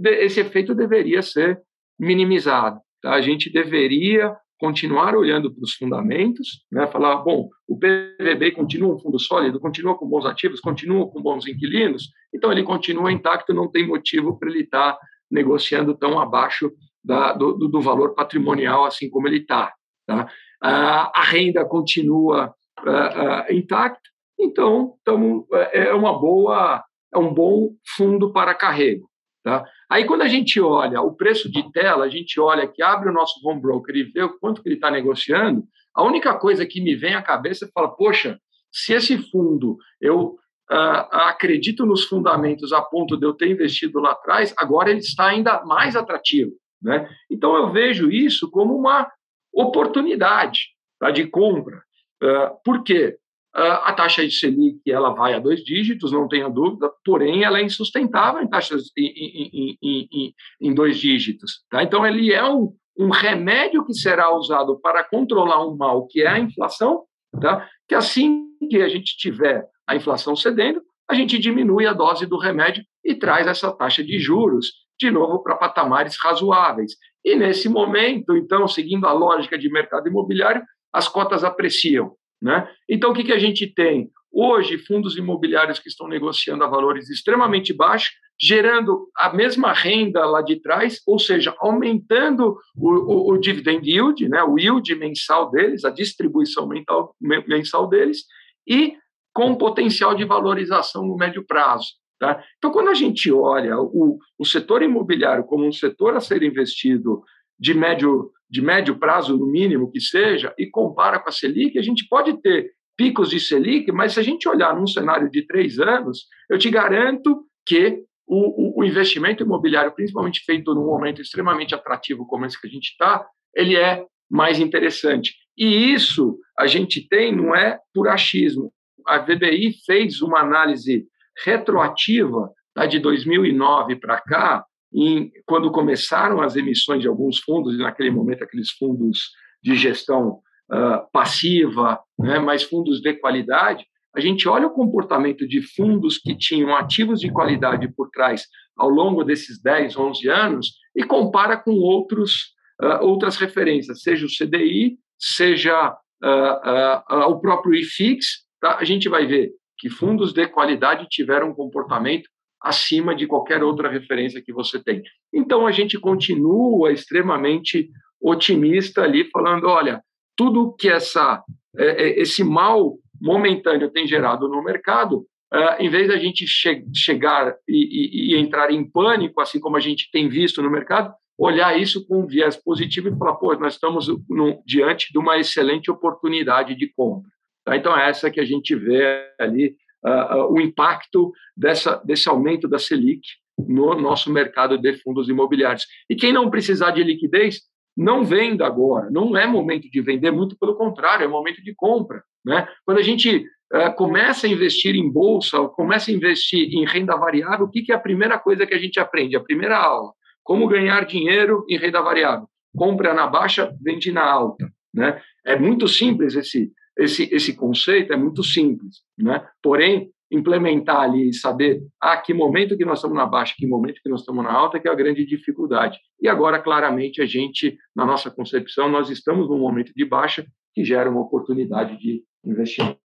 [0.02, 1.60] esse efeito deveria ser
[1.98, 2.80] minimizado.
[3.02, 3.14] Tá?
[3.14, 6.86] A gente deveria continuar olhando para os fundamentos, né?
[6.86, 11.46] falar, bom, o PVB continua um fundo sólido, continua com bons ativos, continua com bons
[11.46, 14.98] inquilinos, então ele continua intacto, não tem motivo para ele estar tá
[15.30, 16.72] negociando tão abaixo
[17.04, 19.72] da, do, do, valor patrimonial, assim como ele está.
[20.06, 20.28] Tá?
[20.62, 24.00] A, a, renda continua uh, uh, intacta,
[24.40, 29.06] então tamo, é, é uma boa, é um bom fundo para carrego.
[29.44, 29.62] Tá?
[29.90, 33.12] Aí, quando a gente olha o preço de tela, a gente olha que abre o
[33.12, 35.62] nosso home broker e vê o quanto que ele está negociando,
[35.94, 38.40] a única coisa que me vem à cabeça é falar, poxa,
[38.72, 40.38] se esse fundo eu
[40.72, 45.26] uh, acredito nos fundamentos a ponto de eu ter investido lá atrás, agora ele está
[45.26, 46.52] ainda mais atrativo.
[46.82, 47.06] Né?
[47.30, 49.12] Então, eu vejo isso como uma
[49.52, 51.82] oportunidade tá, de compra.
[52.22, 53.18] Uh, por quê?
[53.54, 57.62] A taxa de Selic ela vai a dois dígitos, não tenha dúvida, porém ela é
[57.62, 61.62] insustentável em taxas em, em, em, em dois dígitos.
[61.70, 61.82] Tá?
[61.82, 66.26] Então, ele é um, um, remédio que será usado para controlar um mal que é
[66.26, 67.04] a inflação,
[67.40, 67.68] tá?
[67.88, 72.38] que assim que a gente tiver a inflação cedendo, a gente diminui a dose do
[72.38, 74.66] remédio e traz essa taxa de juros
[74.98, 76.92] de novo para patamares razoáveis.
[77.24, 80.62] E nesse momento, então, seguindo a lógica de mercado imobiliário,
[80.92, 82.16] as cotas apreciam.
[82.44, 82.68] Né?
[82.86, 84.10] Então, o que, que a gente tem?
[84.30, 90.42] Hoje, fundos imobiliários que estão negociando a valores extremamente baixos, gerando a mesma renda lá
[90.42, 95.86] de trás, ou seja, aumentando o, o, o dividend yield, né, o yield mensal deles,
[95.86, 97.16] a distribuição mental,
[97.48, 98.24] mensal deles,
[98.68, 98.94] e
[99.32, 101.94] com potencial de valorização no médio prazo.
[102.18, 102.44] Tá?
[102.58, 107.22] Então, quando a gente olha o, o setor imobiliário como um setor a ser investido
[107.58, 111.82] de médio de médio prazo, no mínimo que seja, e compara com a Selic, a
[111.82, 115.80] gente pode ter picos de Selic, mas se a gente olhar num cenário de três
[115.80, 122.24] anos, eu te garanto que o, o, investimento imobiliário, principalmente feito num momento extremamente atrativo
[122.28, 125.34] como esse que a gente está, ele é mais interessante.
[125.58, 128.72] E isso a gente tem não é por achismo.
[129.04, 131.04] A VBI fez uma análise
[131.44, 137.78] retroativa tá, de 2009 para cá, em, quando começaram as emissões de alguns fundos, e
[137.78, 144.48] naquele momento aqueles fundos de gestão uh, passiva, né, mas fundos de qualidade, a gente
[144.48, 149.60] olha o comportamento de fundos que tinham ativos de qualidade por trás ao longo desses
[149.60, 157.30] 10, 11 anos e compara com outros, uh, outras referências, seja o CDI, seja uh,
[157.30, 158.24] o próprio IFIX,
[158.60, 158.76] tá?
[158.78, 162.28] a gente vai ver que fundos de qualidade tiveram um comportamento
[162.64, 165.02] acima de qualquer outra referência que você tem.
[165.32, 170.00] Então a gente continua extremamente otimista ali, falando, olha,
[170.34, 171.44] tudo que essa
[171.76, 176.84] é, é, esse mal momentâneo tem gerado no mercado, uh, em vez da gente che
[176.94, 181.12] chegar e, e, e, entrar em pânico, assim como a gente tem visto no mercado,
[181.36, 185.36] olhar isso com um viés positivo e falar, pô, nós estamos no, diante de uma
[185.38, 187.28] excelente oportunidade de compra.
[187.64, 187.76] Tá?
[187.76, 192.78] Então, é essa que a gente vê ali uh, o impacto dessa, desse aumento da
[192.78, 193.22] Selic
[193.58, 195.86] no nosso mercado de fundos imobiliários.
[196.10, 197.60] E quem não precisar de liquidez,
[197.96, 199.08] não venda agora.
[199.10, 202.22] Não é momento de vender, muito pelo contrário, é momento de compra.
[202.44, 202.66] Né?
[202.84, 207.66] Quando a gente uh, começa a investir em bolsa, começa a investir em renda variável,
[207.66, 209.36] o que, que é a primeira coisa que a gente aprende?
[209.36, 210.12] A primeira aula.
[210.42, 212.46] Como ganhar dinheiro em renda variável.
[212.76, 214.68] Compra na baixa, vende na alta.
[214.92, 215.20] Né?
[215.46, 219.46] É muito simples esse, esse, esse conceito é muito simples, né?
[219.62, 224.00] Porém, implementar ali e saber ah, que momento que nós estamos na baixa, que momento
[224.02, 225.98] que nós estamos na alta, que é a grande dificuldade.
[226.20, 230.84] E agora, claramente, a gente, na nossa concepção, nós estamos num momento de baixa que
[230.84, 232.98] gera uma oportunidade de investimento.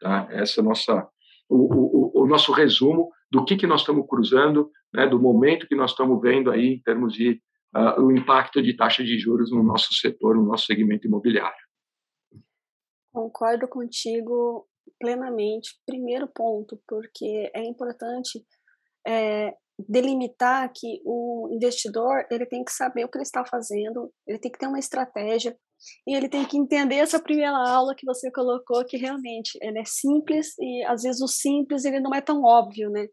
[0.00, 0.28] Tá?
[0.30, 1.08] Essa é nossa,
[1.48, 5.74] o, o, o nosso resumo do que, que nós estamos cruzando, né, do momento que
[5.74, 7.40] nós estamos vendo aí em termos de
[7.74, 11.69] uh, o impacto de taxa de juros no nosso setor, no nosso segmento imobiliário.
[13.12, 14.66] Concordo contigo
[14.98, 15.78] plenamente.
[15.86, 18.44] Primeiro ponto, porque é importante
[19.06, 19.54] é,
[19.88, 24.50] delimitar que o investidor ele tem que saber o que ele está fazendo, ele tem
[24.50, 25.56] que ter uma estratégia
[26.06, 29.84] e ele tem que entender essa primeira aula que você colocou, que realmente ele é
[29.84, 33.06] simples e às vezes o simples ele não é tão óbvio, né?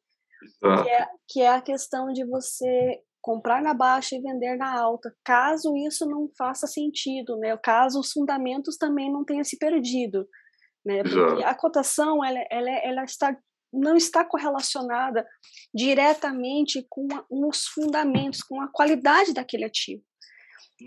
[0.61, 5.13] Que é, que é a questão de você comprar na baixa e vender na alta,
[5.21, 7.57] caso isso não faça sentido, né?
[7.61, 10.25] Caso os fundamentos também não tenham se perdido,
[10.85, 11.03] né?
[11.03, 13.37] Porque a cotação ela, ela, ela está
[13.73, 15.27] não está correlacionada
[15.75, 20.01] diretamente com a, os fundamentos, com a qualidade daquele ativo.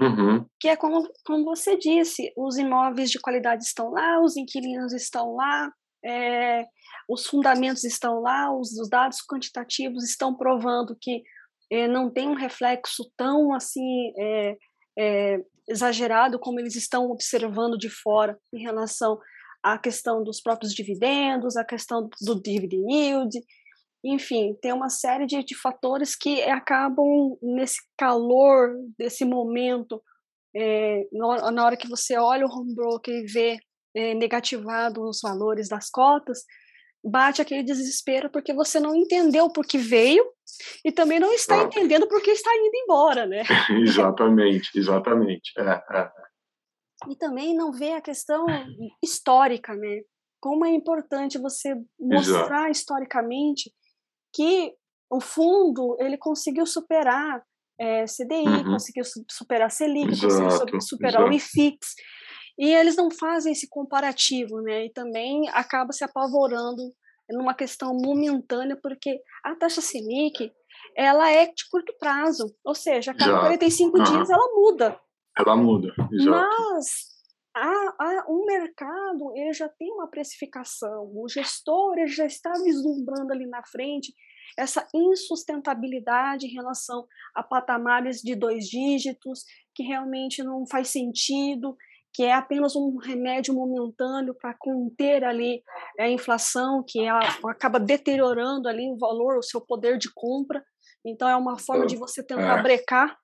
[0.01, 0.47] Uhum.
[0.59, 5.35] Que é como, como você disse, os imóveis de qualidade estão lá, os inquilinos estão
[5.35, 5.71] lá,
[6.03, 6.65] é,
[7.07, 11.23] os fundamentos estão lá, os, os, dados quantitativos estão provando que
[11.71, 14.57] é, não tem um reflexo tão assim é,
[14.99, 19.19] é, exagerado como eles estão observando de fora em relação
[19.63, 23.39] à questão dos próprios dividendos, a questão do dividend yield,
[24.05, 30.03] enfim, tem uma série de, de fatores que acabam nesse calor desse momento,
[30.57, 33.59] é, na hora que você olha o home broker e vê
[33.95, 36.41] é, negativado os valores das cotas,
[37.03, 40.25] bate aquele desespero porque você não entendeu por que veio
[40.85, 41.65] e também não está ah.
[41.65, 43.43] entendendo por que está indo embora, né?
[43.83, 45.53] exatamente, exatamente.
[45.59, 47.11] É, é, é.
[47.11, 48.45] E também não vê a questão
[49.03, 50.03] histórica, né?
[50.41, 52.71] Como é importante você mostrar Exato.
[52.71, 53.73] historicamente
[54.35, 54.75] que
[55.11, 57.43] o fundo ele conseguiu superar
[57.79, 58.65] é, CDI, uhum.
[58.73, 61.31] conseguiu superar Selic, exato, conseguiu superar exato.
[61.31, 61.79] o IFIX,
[62.61, 64.85] e eles não fazem esse comparativo, né?
[64.85, 66.83] E também acaba se apavorando
[67.31, 70.53] numa questão momentânea, porque a taxa Selic
[70.95, 73.47] ela é de curto prazo, ou seja, a cada exato.
[73.47, 74.05] 45 uhum.
[74.05, 75.01] dias ela muda.
[75.39, 76.49] Ela muda, exato.
[76.75, 77.11] Mas
[77.57, 83.33] a, a, um mercado ele já tem uma precificação, o gestor ele já está vislumbrando
[83.33, 84.13] ali na frente
[84.59, 89.45] essa insustentabilidade em relação a patamares de dois dígitos,
[89.75, 91.77] que realmente não faz sentido,
[92.13, 95.63] que é apenas um remédio momentâneo para conter ali
[95.99, 97.11] a inflação, que é
[97.49, 100.63] acaba deteriorando ali o valor, o seu poder de compra.
[101.07, 102.63] Então, é uma forma de você tentar é.
[102.63, 103.17] brecar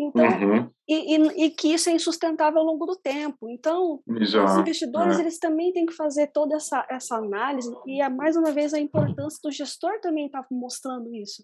[0.00, 0.70] então, uhum.
[0.90, 3.48] E, e, e, que isso é insustentável ao longo do tempo.
[3.48, 5.20] Então, os investidores é.
[5.20, 8.80] eles também têm que fazer toda essa, essa análise e, é, mais uma vez, a
[8.80, 11.42] importância do gestor também está mostrando isso.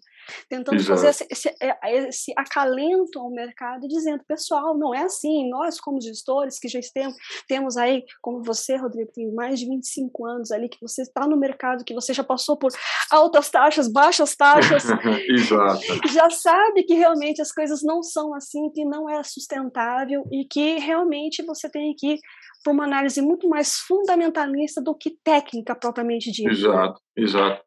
[0.49, 5.49] Tentando fazer esse, esse, é, esse, acalento ao mercado, dizendo, pessoal, não é assim.
[5.49, 7.15] Nós, como gestores, que já temos,
[7.47, 11.37] temos aí, como você, Rodrigo, tem mais de 25 anos ali, que você está no
[11.37, 12.71] mercado, que você já passou por
[13.11, 14.83] altas taxas, baixas taxas,
[16.11, 20.45] já sabe que realmente as coisas não são assim assim que não é sustentável e
[20.45, 22.19] que realmente você tem que ir
[22.63, 26.49] para uma análise muito mais fundamentalista do que técnica propriamente dita.
[26.49, 27.61] Exato, exato.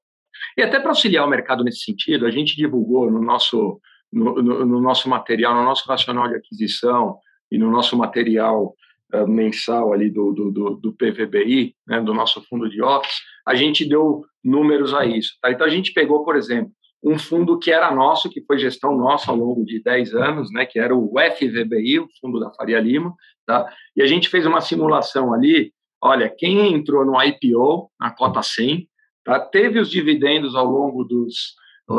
[0.56, 3.80] E até para auxiliar o mercado nesse sentido, a gente divulgou no nosso,
[4.12, 7.18] no, no, no nosso material, no nosso racional de aquisição
[7.50, 8.74] e no nosso material
[9.14, 13.54] uh, mensal ali do, do, do, do PVBI, né, do nosso fundo de office, a
[13.54, 15.37] gente deu números a isso.
[15.40, 15.50] Tá?
[15.50, 16.72] Então, a gente pegou, por exemplo,
[17.03, 20.67] um fundo que era nosso, que foi gestão nossa ao longo de 10 anos, né,
[20.67, 23.15] que era o FVBI, o fundo da Faria Lima,
[23.47, 23.73] tá?
[23.97, 28.87] E a gente fez uma simulação ali, olha, quem entrou no IPO, na cota 100,
[29.25, 29.41] tá?
[29.41, 31.59] Teve os dividendos ao longo dos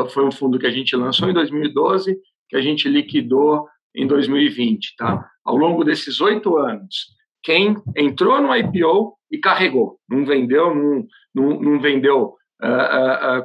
[0.09, 4.95] foi um fundo que a gente lançou em 2012, que a gente liquidou em 2020,
[4.95, 5.29] tá?
[5.43, 7.07] Ao longo desses oito anos,
[7.43, 12.35] quem entrou no IPO e carregou, não vendeu, não, não, não vendeu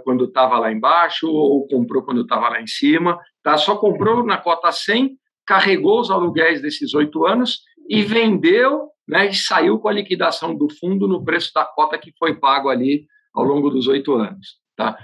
[0.05, 3.57] quando estava lá embaixo ou comprou quando estava lá em cima, tá?
[3.57, 9.29] Só comprou na cota 100, carregou os aluguéis desses oito anos e vendeu, né?
[9.29, 13.07] E saiu com a liquidação do fundo no preço da cota que foi pago ali
[13.35, 14.99] ao longo dos oito anos, tá?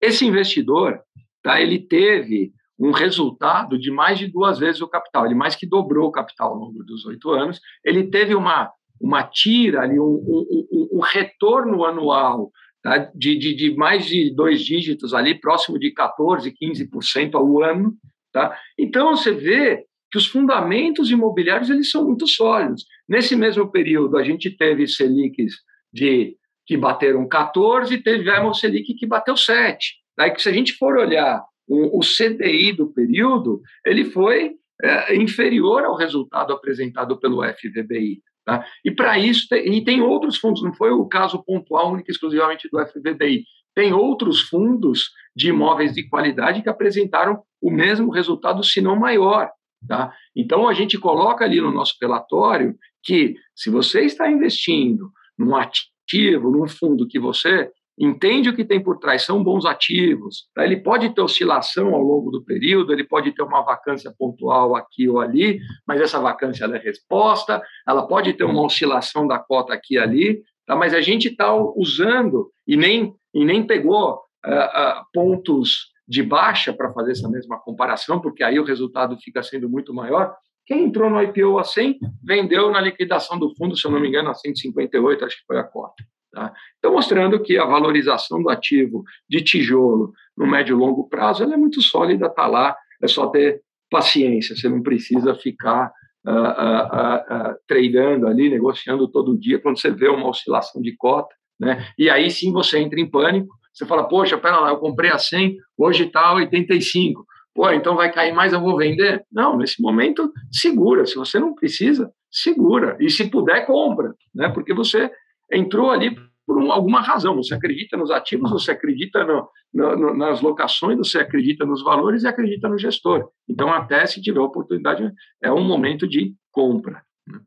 [0.00, 1.00] Esse investidor,
[1.42, 1.60] tá?
[1.60, 6.08] Ele teve um resultado de mais de duas vezes o capital, ele mais que dobrou
[6.08, 7.60] o capital ao longo dos oito anos.
[7.84, 12.50] Ele teve uma uma tira ali, um, um, um, retorno anual
[12.84, 13.10] tá?
[13.14, 17.96] de, de, de, mais de dois dígitos ali, próximo de 14%, 15% ao ano.
[18.30, 18.56] Tá?
[18.78, 22.84] Então, você vê que os fundamentos imobiliários eles são muito sólidos.
[23.08, 25.54] Nesse mesmo período, a gente teve Selics
[25.92, 29.94] de, que bateram 14, tivemos Selic que bateu 7.
[30.16, 35.16] Daí que se a gente for olhar o, o CDI do período, ele foi é,
[35.16, 38.22] inferior ao resultado apresentado pelo FVBI.
[38.44, 38.64] Tá?
[38.84, 42.68] E para isso, tem, e tem outros fundos, não foi o caso pontual único exclusivamente
[42.70, 48.80] do FVBI, tem outros fundos de imóveis de qualidade que apresentaram o mesmo resultado, se
[48.80, 49.50] não maior.
[49.88, 50.12] Tá?
[50.36, 56.50] Então, a gente coloca ali no nosso relatório que, se você está investindo num ativo,
[56.50, 60.48] num fundo que você entende o que tem por trás, são bons ativos.
[60.54, 60.64] Tá?
[60.64, 65.08] Ele pode ter oscilação ao longo do período, ele pode ter uma vacância pontual aqui
[65.08, 69.94] ou ali, mas essa vacância é resposta, ela pode ter uma oscilação da cota aqui
[69.94, 70.74] e ali, tá?
[70.74, 76.72] mas a gente está usando e nem, e nem pegou uh, uh, pontos de baixa
[76.72, 80.34] para fazer essa mesma comparação, porque aí o resultado fica sendo muito maior.
[80.66, 84.08] Quem entrou no IPO a 100, vendeu na liquidação do fundo, se eu não me
[84.08, 86.02] engano, a 158, acho que foi a cota.
[86.34, 86.52] Tá?
[86.78, 91.56] Então, mostrando que a valorização do ativo de tijolo no médio e longo prazo é
[91.56, 95.92] muito sólida, está lá, é só ter paciência, você não precisa ficar
[96.26, 101.86] uh, uh, uh, ali, negociando todo dia, quando você vê uma oscilação de cota, né?
[101.96, 105.18] e aí sim você entra em pânico, você fala, poxa, pera lá, eu comprei a
[105.18, 109.24] 100, hoje está a 85, pô, então vai cair mais, eu vou vender?
[109.30, 114.48] Não, nesse momento, segura, se você não precisa, segura, e se puder, compra, né?
[114.48, 115.08] porque você
[115.50, 116.14] entrou ali
[116.46, 117.36] por um, alguma razão.
[117.36, 122.28] Você acredita nos ativos, você acredita no, no, nas locações, você acredita nos valores e
[122.28, 123.30] acredita no gestor.
[123.48, 125.10] Então, até se tiver oportunidade,
[125.42, 127.02] é um momento de compra.
[127.26, 127.40] Né?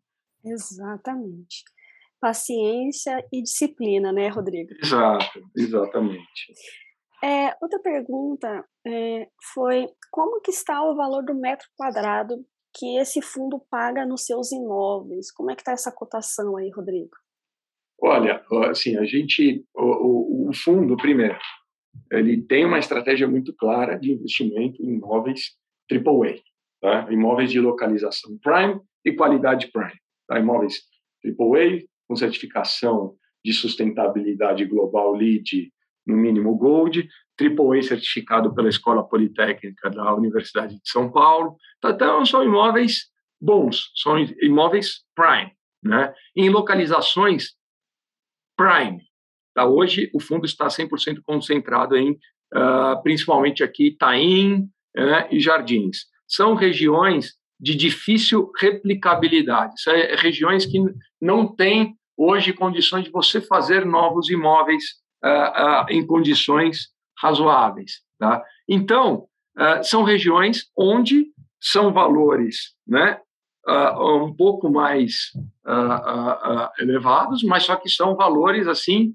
[0.45, 1.63] Exatamente.
[2.19, 4.73] Paciência e disciplina, né, Rodrigo?
[4.81, 6.53] Exato, exatamente.
[7.23, 13.21] É, outra pergunta é, foi como que está o valor do metro quadrado que esse
[13.21, 15.31] fundo paga nos seus imóveis?
[15.31, 17.15] Como é que está essa cotação aí, Rodrigo?
[17.99, 21.37] Olha, assim, a gente, o, o, fundo, primeiro,
[22.11, 25.55] ele tem uma estratégia muito clara de investimento em imóveis
[25.91, 26.35] AAA,
[26.79, 27.11] tá?
[27.11, 30.39] imóveis de localização prime e qualidade prime, tá?
[30.39, 30.83] imóveis
[31.25, 35.71] AAA com certificação de sustentabilidade global LEED
[36.05, 37.07] no mínimo Gold,
[37.39, 41.55] AAA certificado pela Escola Politécnica da Universidade de São Paulo.
[41.81, 41.91] Tá?
[41.91, 43.07] Então, são imóveis
[43.39, 45.51] bons, são imóveis prime,
[45.83, 46.13] né?
[46.35, 47.57] Em localizações
[48.57, 49.01] Prime.
[49.53, 49.65] Tá?
[49.65, 54.63] Hoje, o fundo está 100% concentrado em, uh, principalmente aqui, Itaim
[54.97, 56.05] uh, e Jardins.
[56.27, 59.81] São regiões de difícil replicabilidade.
[59.81, 60.79] São é, regiões que
[61.21, 64.83] não têm hoje condições de você fazer novos imóveis
[65.23, 66.89] uh, em condições
[67.19, 68.01] razoáveis.
[68.19, 68.43] Tá?
[68.67, 69.27] Então,
[69.83, 73.19] são regiões onde são valores né,
[73.67, 75.31] uh, um pouco mais
[75.65, 79.13] uh, elevados, mas só que são valores assim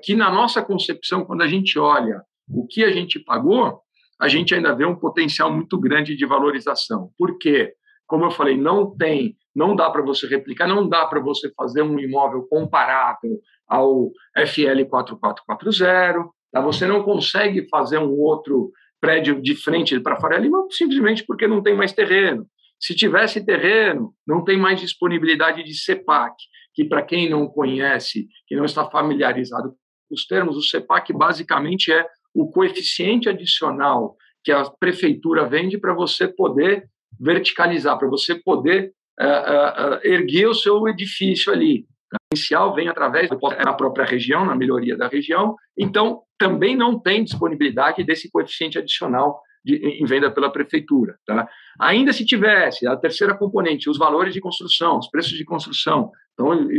[0.00, 3.80] que na nossa concepção, quando a gente olha o que a gente pagou,
[4.20, 7.10] a gente ainda vê um potencial muito grande de valorização.
[7.18, 7.74] Por quê?
[8.06, 11.82] Como eu falei, não tem, não dá para você replicar, não dá para você fazer
[11.82, 14.12] um imóvel comparável ao
[14.46, 16.60] FL 4440, tá?
[16.60, 21.62] você não consegue fazer um outro prédio de frente para Faria Lima simplesmente porque não
[21.62, 22.46] tem mais terreno.
[22.78, 26.34] Se tivesse terreno, não tem mais disponibilidade de CEPAC,
[26.74, 29.70] que para quem não conhece, que não está familiarizado
[30.08, 35.94] com os termos, o CEPAC basicamente é o coeficiente adicional que a prefeitura vende para
[35.94, 41.86] você poder verticalizar, para você poder uh, uh, erguer o seu edifício ali.
[42.12, 47.24] O inicial vem através da própria região, na melhoria da região, então também não tem
[47.24, 51.18] disponibilidade desse coeficiente adicional de, em venda pela prefeitura.
[51.26, 51.48] Tá?
[51.80, 56.70] Ainda se tivesse a terceira componente, os valores de construção, os preços de construção estão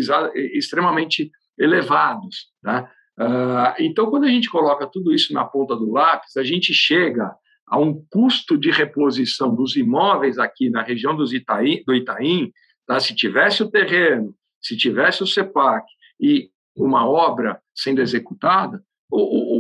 [0.54, 2.47] extremamente elevados.
[2.63, 2.89] Tá?
[3.19, 7.36] Uh, então, quando a gente coloca tudo isso na ponta do lápis, a gente chega
[7.67, 12.54] a um custo de reposição dos imóveis aqui na região dos Itaim, do Itaim,
[12.86, 13.02] tá?
[13.02, 15.86] se tivesse o terreno, se tivesse o CEPAC
[16.21, 19.57] e uma obra sendo executada, o,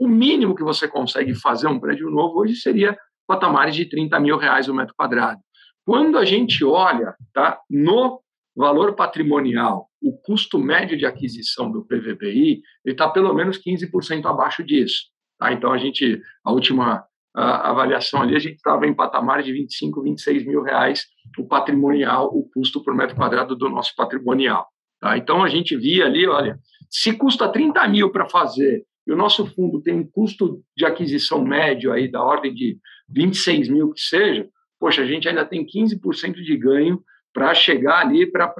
[0.00, 4.36] o, mínimo que você consegue fazer um prédio novo hoje seria patamares de 30 mil
[4.36, 5.40] reais o metro quadrado.
[5.84, 8.20] Quando a gente olha tá, no
[8.54, 14.62] valor patrimonial, o custo médio de aquisição do PVBI, ele está pelo menos 15% abaixo
[14.62, 15.04] disso.
[15.38, 15.52] Tá?
[15.52, 20.02] Então, a gente, a última a avaliação ali, a gente estava em patamares de 25,
[20.02, 21.06] 26 mil reais
[21.38, 24.68] o patrimonial, o custo por metro quadrado do nosso patrimonial.
[25.00, 25.16] Tá?
[25.16, 26.58] Então, a gente via ali, olha,
[26.90, 31.44] se custa 30 mil para fazer e o nosso fundo tem um custo de aquisição
[31.44, 36.34] médio aí da ordem de 26 mil que seja, poxa, a gente ainda tem 15%
[36.34, 38.52] de ganho para chegar ali, para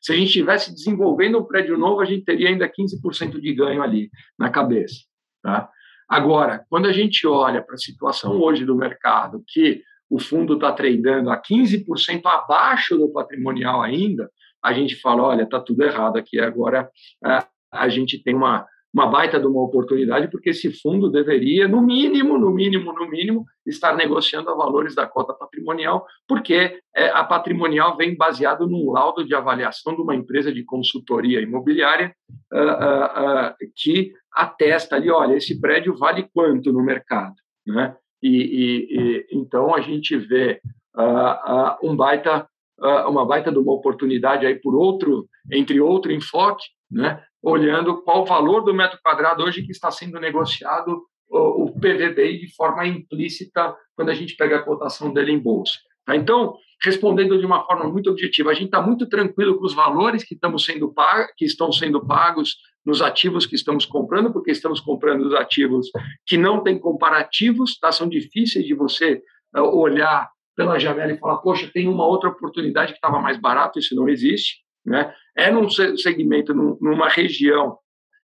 [0.00, 3.82] se a gente estivesse desenvolvendo um prédio novo, a gente teria ainda 15% de ganho
[3.82, 4.96] ali na cabeça.
[5.42, 5.68] Tá?
[6.08, 10.72] Agora, quando a gente olha para a situação hoje do mercado, que o fundo está
[10.72, 14.30] tradando a 15% abaixo do patrimonial ainda,
[14.62, 16.88] a gente fala, olha, está tudo errado aqui, agora
[17.72, 18.66] a gente tem uma,
[18.96, 23.44] uma baita de uma oportunidade, porque esse fundo deveria, no mínimo, no mínimo, no mínimo,
[23.66, 29.22] estar negociando a valores da cota patrimonial, porque é, a patrimonial vem baseado num laudo
[29.22, 32.14] de avaliação de uma empresa de consultoria imobiliária
[32.50, 37.34] uh, uh, uh, que atesta ali, olha, esse prédio vale quanto no mercado,
[37.66, 37.94] né?
[38.22, 40.58] E, e, e então a gente vê
[41.82, 42.48] um baita
[43.06, 47.22] uma baita de uma oportunidade aí por outro entre outro enfoque, né?
[47.46, 52.54] Olhando qual o valor do metro quadrado hoje que está sendo negociado o, PVBI de
[52.54, 55.74] forma implícita quando a gente pega a cotação dele em bolsa.
[56.04, 56.16] Tá?
[56.16, 60.24] Então, respondendo de uma forma muito objetiva, a gente está muito tranquilo com os valores
[60.24, 60.92] que, estamos sendo
[61.36, 65.88] que estão sendo pagos nos ativos que estamos comprando, porque estamos comprando os ativos
[66.26, 67.92] que não têm comparativos, tá?
[67.92, 69.22] são difíceis de você
[69.56, 73.78] uh, olhar pela janela e falar, poxa, tem uma outra oportunidade que estava mais barato,
[73.78, 74.65] isso não existe.
[74.86, 75.12] Né?
[75.36, 77.76] É num segmento, num, numa região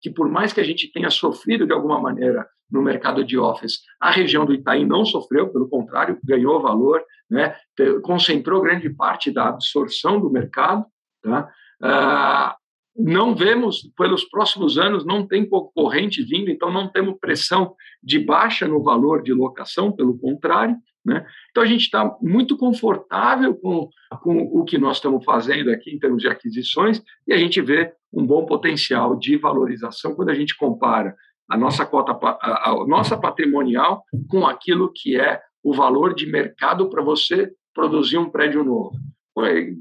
[0.01, 3.81] que, por mais que a gente tenha sofrido de alguma maneira no mercado de office,
[4.01, 7.55] a região do Itaim não sofreu, pelo contrário, ganhou valor, né?
[8.03, 10.85] concentrou grande parte da absorção do mercado.
[11.23, 11.49] Tá?
[11.83, 12.57] Ah,
[12.99, 18.67] não vemos, pelos próximos anos, não tem concorrente vindo, então não temos pressão de baixa
[18.67, 20.77] no valor de locação, pelo contrário.
[21.07, 21.25] Né?
[21.51, 23.89] Então a gente está muito confortável com,
[24.23, 27.93] com o que nós estamos fazendo aqui em termos de aquisições e a gente vê
[28.13, 31.15] um bom potencial de valorização quando a gente compara
[31.49, 36.91] a nossa cota, a, a nossa patrimonial com aquilo que é o valor de mercado
[36.91, 38.97] para você produzir um prédio novo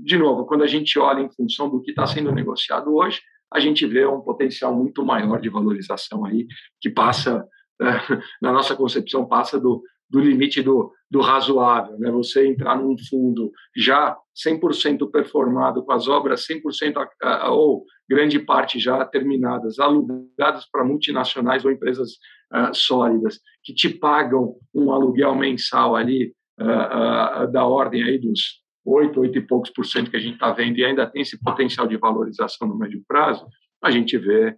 [0.03, 3.21] de novo, quando a gente olha em função do que está sendo negociado hoje,
[3.53, 6.45] a gente vê um potencial muito maior de valorização aí,
[6.81, 7.47] que passa,
[8.41, 11.97] na nossa concepção, passa do, do limite do, do razoável.
[11.97, 12.11] Né?
[12.11, 17.07] Você entrar num fundo já 100% performado, com as obras 100%
[17.49, 22.11] ou grande parte já terminadas, alugadas para multinacionais ou empresas
[22.53, 28.63] uh, sólidas, que te pagam um aluguel mensal ali uh, uh, da ordem aí dos
[28.85, 31.41] 8, 8 e poucos por cento que a gente está vendo e ainda tem esse
[31.41, 33.45] potencial de valorização no médio prazo,
[33.83, 34.55] a gente vê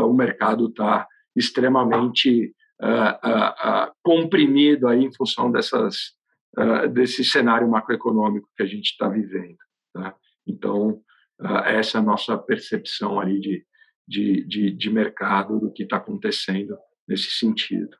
[0.00, 1.06] o mercado está
[1.36, 2.52] extremamente
[2.82, 6.12] uh, uh, comprimido aí em função dessas,
[6.92, 9.58] desse cenário macroeconômico que a gente está vivendo.
[9.92, 10.14] Tá?
[10.46, 11.00] Então,
[11.64, 13.66] essa é a nossa percepção ali de,
[14.06, 16.76] de, de, de mercado do que está acontecendo
[17.08, 17.96] nesse sentido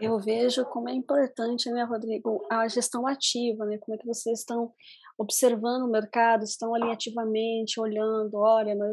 [0.00, 3.78] eu vejo como é importante, né, Rodrigo, a gestão ativa, né?
[3.78, 4.72] Como é que vocês estão
[5.16, 8.92] observando o mercado, estão ali ativamente olhando, olha, ó,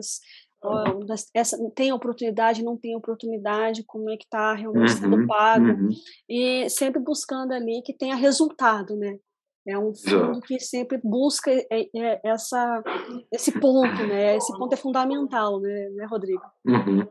[1.33, 5.89] essa tem oportunidade, não tem oportunidade, como é que está realmente uhum, sendo pago uhum.
[6.29, 9.17] e sempre buscando ali que tenha resultado, né?
[9.67, 11.51] É um fundo que sempre busca
[12.23, 12.83] essa,
[13.31, 14.35] esse ponto, né?
[14.37, 16.43] Esse ponto é fundamental, né, né Rodrigo?
[16.67, 17.07] Uhum.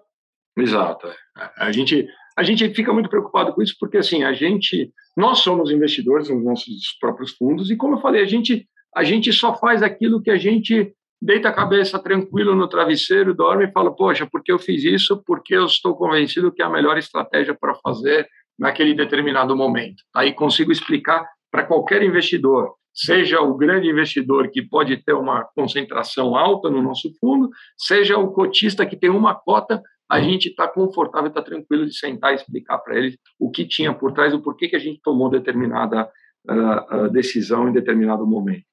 [0.57, 1.09] Exato.
[1.09, 1.17] É.
[1.59, 5.71] A gente a gente fica muito preocupado com isso porque assim a gente nós somos
[5.71, 9.83] investidores nos nossos próprios fundos e como eu falei a gente a gente só faz
[9.83, 14.53] aquilo que a gente deita a cabeça tranquilo no travesseiro dorme e fala poxa porque
[14.53, 18.95] eu fiz isso porque eu estou convencido que é a melhor estratégia para fazer naquele
[18.95, 25.15] determinado momento aí consigo explicar para qualquer investidor seja o grande investidor que pode ter
[25.15, 30.49] uma concentração alta no nosso fundo seja o cotista que tem uma cota a gente
[30.49, 34.35] está confortável, está tranquilo de sentar e explicar para eles o que tinha por trás,
[34.35, 36.09] o porquê que a gente tomou determinada
[36.49, 38.65] uh, decisão em determinado momento.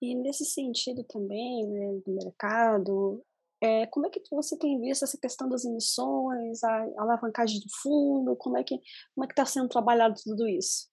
[0.00, 3.22] E nesse sentido também, né, do mercado,
[3.60, 7.66] é, como é que você tem visto essa questão das emissões, a, a alavancagem do
[7.82, 8.76] fundo, como é que
[9.14, 10.86] como é que está sendo trabalhado tudo isso?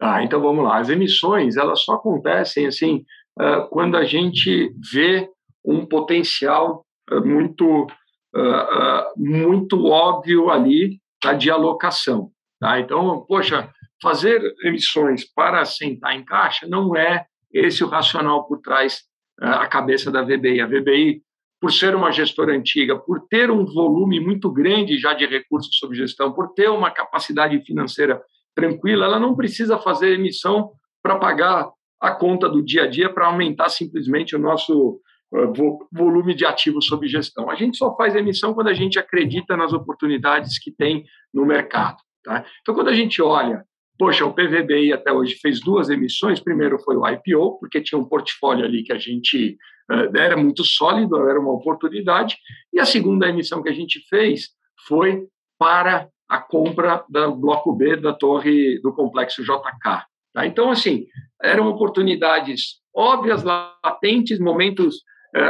[0.00, 0.78] Ah, então vamos lá.
[0.78, 3.04] As emissões elas só acontecem assim
[3.38, 5.30] uh, quando a gente vê
[5.64, 6.84] um potencial
[7.24, 12.32] muito uh, muito óbvio ali tá, de alocação.
[12.58, 12.80] Tá?
[12.80, 19.02] Então, poxa, fazer emissões para sentar em caixa não é esse o racional por trás
[19.40, 20.60] uh, a cabeça da VBI.
[20.60, 21.22] A VBI,
[21.60, 25.94] por ser uma gestora antiga, por ter um volume muito grande já de recursos sob
[25.94, 28.20] gestão, por ter uma capacidade financeira
[28.54, 30.72] tranquila, ela não precisa fazer emissão
[31.02, 31.70] para pagar
[32.00, 35.00] a conta do dia a dia para aumentar simplesmente o nosso
[35.32, 35.46] eh,
[35.92, 37.50] volume de ativos sob gestão.
[37.50, 41.98] A gente só faz emissão quando a gente acredita nas oportunidades que tem no mercado.
[42.24, 42.44] Tá?
[42.60, 43.64] Então, quando a gente olha,
[44.00, 46.40] poxa, o PVBI até hoje fez duas emissões.
[46.40, 49.58] Primeiro foi o IPO, porque tinha um portfólio ali que a gente
[49.92, 52.38] uh, era muito sólido, era uma oportunidade.
[52.72, 54.48] E a segunda emissão que a gente fez
[54.88, 55.26] foi
[55.58, 60.06] para a compra do bloco B da torre do complexo JK.
[60.32, 60.46] Tá?
[60.46, 61.04] Então, assim,
[61.42, 65.02] eram oportunidades óbvias, latentes, momentos
[65.36, 65.42] é,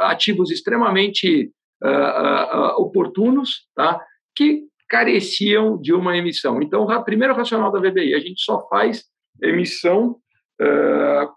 [0.00, 1.50] ativos extremamente
[2.76, 3.98] oportunos, tá?
[4.36, 6.60] que careciam de uma emissão.
[6.60, 9.04] Então, o primeiro racional da VBI, a gente só faz
[9.40, 10.16] emissão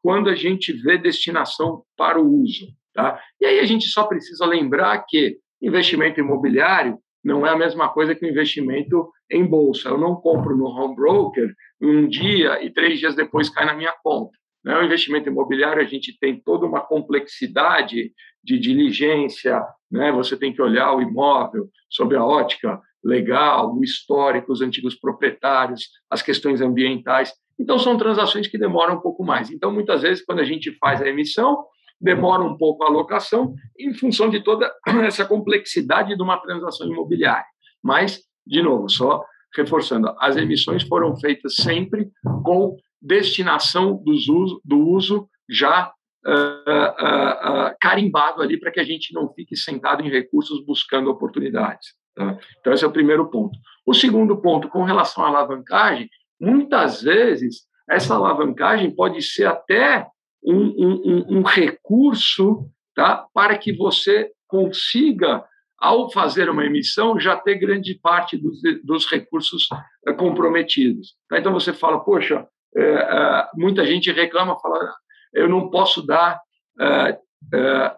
[0.02, 2.68] quando a gente vê destinação para o uso.
[2.94, 3.20] Tá?
[3.40, 8.14] E aí a gente só precisa lembrar que investimento imobiliário não é a mesma coisa
[8.14, 9.90] que investimento em bolsa.
[9.90, 13.94] Eu não compro no home broker um dia e três dias depois cai na minha
[14.04, 14.38] conta.
[14.64, 14.78] Né?
[14.78, 18.12] O investimento imobiliário, a gente tem toda uma complexidade
[18.44, 20.12] de diligência, né?
[20.12, 25.90] você tem que olhar o imóvel sob a ótica legal, o histórico, os antigos proprietários,
[26.10, 27.34] as questões ambientais.
[27.60, 29.52] Então, são transações que demoram um pouco mais.
[29.52, 31.66] Então, muitas vezes, quando a gente faz a emissão,
[32.00, 34.72] demora um pouco a alocação em função de toda
[35.06, 37.46] essa complexidade de uma transação imobiliária.
[37.82, 39.24] Mas, de novo, só
[39.56, 42.10] reforçando, as emissões foram feitas sempre
[42.44, 45.92] com destinação uso, do uso já
[46.26, 51.10] uh, uh, uh, carimbado ali para que a gente não fique sentado em recursos buscando
[51.10, 51.90] oportunidades.
[52.16, 52.38] Tá?
[52.60, 53.58] Então, esse é o primeiro ponto.
[53.86, 56.10] O segundo ponto, com relação à alavancagem,
[56.40, 60.08] muitas vezes essa alavancagem pode ser até
[60.44, 65.44] um, um, um recurso tá, para que você consiga
[65.80, 69.68] ao fazer uma emissão, já ter grande parte dos, dos recursos
[70.08, 71.16] eh, comprometidos.
[71.28, 71.38] Tá?
[71.38, 74.94] Então, você fala, poxa, é, muita gente reclama, fala,
[75.34, 76.40] eu não posso dar
[76.80, 77.20] é,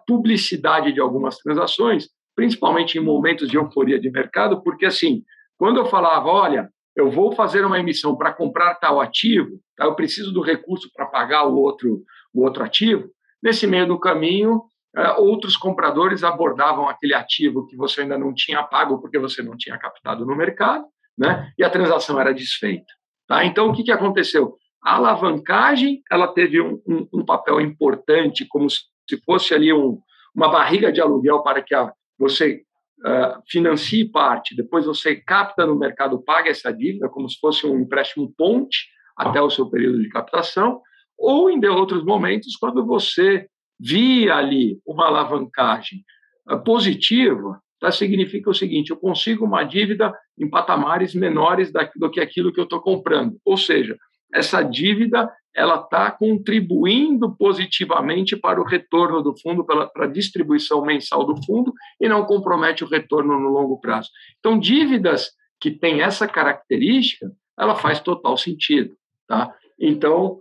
[0.06, 5.24] publicidade de algumas transações, principalmente em momentos de euforia de mercado, porque, assim,
[5.56, 9.86] quando eu falava, olha, eu vou fazer uma emissão para comprar tal ativo, tá?
[9.86, 13.08] eu preciso do recurso para pagar o outro, o outro ativo,
[13.42, 14.62] nesse meio do caminho,
[14.96, 19.56] é, outros compradores abordavam aquele ativo que você ainda não tinha pago porque você não
[19.56, 20.86] tinha captado no mercado,
[21.18, 21.52] né?
[21.58, 22.92] E a transação era desfeita.
[23.26, 23.44] Tá?
[23.44, 24.56] Então, o que, que aconteceu?
[24.82, 28.86] A alavancagem ela teve um, um, um papel importante, como se
[29.24, 29.98] fosse ali um,
[30.34, 32.62] uma barriga de aluguel para que a, você
[33.04, 37.78] uh, financie parte, depois você capta no mercado, paga essa dívida, como se fosse um
[37.80, 40.80] empréstimo ponte até o seu período de captação,
[41.18, 43.48] ou em outros momentos, quando você
[43.78, 46.04] via ali uma alavancagem
[46.46, 52.20] ah, positiva, tá, significa o seguinte: eu consigo uma dívida em patamares menores do que
[52.20, 53.38] aquilo que eu estou comprando.
[53.44, 53.96] Ou seja,
[54.32, 61.24] essa dívida ela está contribuindo positivamente para o retorno do fundo, para a distribuição mensal
[61.24, 64.10] do fundo, e não compromete o retorno no longo prazo.
[64.38, 68.94] Então, dívidas que têm essa característica, ela faz total sentido.
[69.26, 69.50] Tá?
[69.80, 70.38] Então,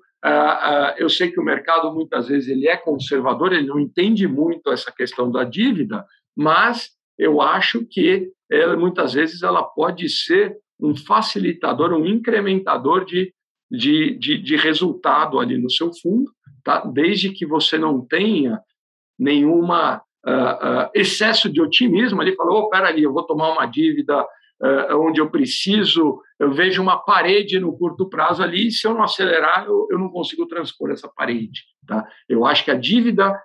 [0.98, 4.92] eu sei que o mercado muitas vezes ele é conservador, ele não entende muito essa
[4.92, 6.04] questão da dívida,
[6.36, 13.34] mas eu acho que ela, muitas vezes ela pode ser um facilitador, um incrementador de,
[13.70, 16.32] de, de, de resultado ali no seu fundo,
[16.64, 16.84] tá?
[16.86, 18.60] desde que você não tenha
[19.18, 24.22] nenhuma uh, uh, excesso de otimismo ali, falou, oh, peraí, eu vou tomar uma dívida
[24.22, 28.94] uh, onde eu preciso, eu vejo uma parede no curto prazo ali, e se eu
[28.94, 31.62] não acelerar, eu, eu não consigo transpor essa parede.
[31.88, 32.08] Tá?
[32.28, 33.40] Eu acho que a dívida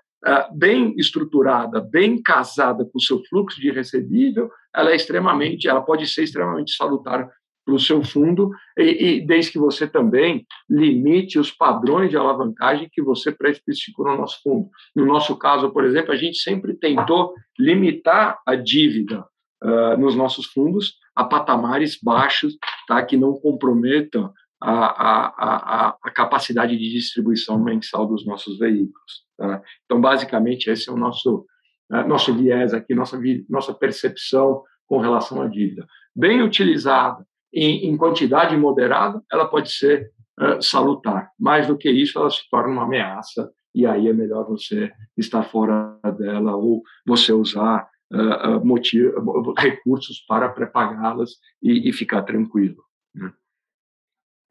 [0.53, 6.07] bem estruturada, bem casada com o seu fluxo de recebível, ela é extremamente, ela pode
[6.07, 7.27] ser extremamente salutar
[7.71, 12.91] para o seu fundo, e, e, desde que você também limite os padrões de alavancagem
[12.91, 14.69] que você pré-especificou no nosso fundo.
[14.95, 19.25] No nosso caso, por exemplo, a gente sempre tentou limitar a dívida
[19.63, 22.57] uh, nos nossos fundos a patamares baixos,
[22.89, 29.25] tá, que não comprometam a, a, a, a capacidade de distribuição mensal dos nossos veículos.
[29.39, 29.63] Tá?
[29.85, 31.47] Então, basicamente, esse é o nosso,
[31.93, 33.17] uh, nosso viés aqui, nossa,
[33.49, 35.87] nossa percepção com relação à dívida.
[36.17, 41.31] Bem utilizada em, em quantidade moderada, ela pode ser uh, salutar.
[41.39, 45.43] Mais do que isso, ela se torna uma ameaça e aí é melhor você estar
[45.45, 51.31] fora dela ou você usar uh, motivo, recursos para pré-pagá-las
[51.63, 52.83] e, e, ficar tranquilo.
[53.15, 53.33] Né?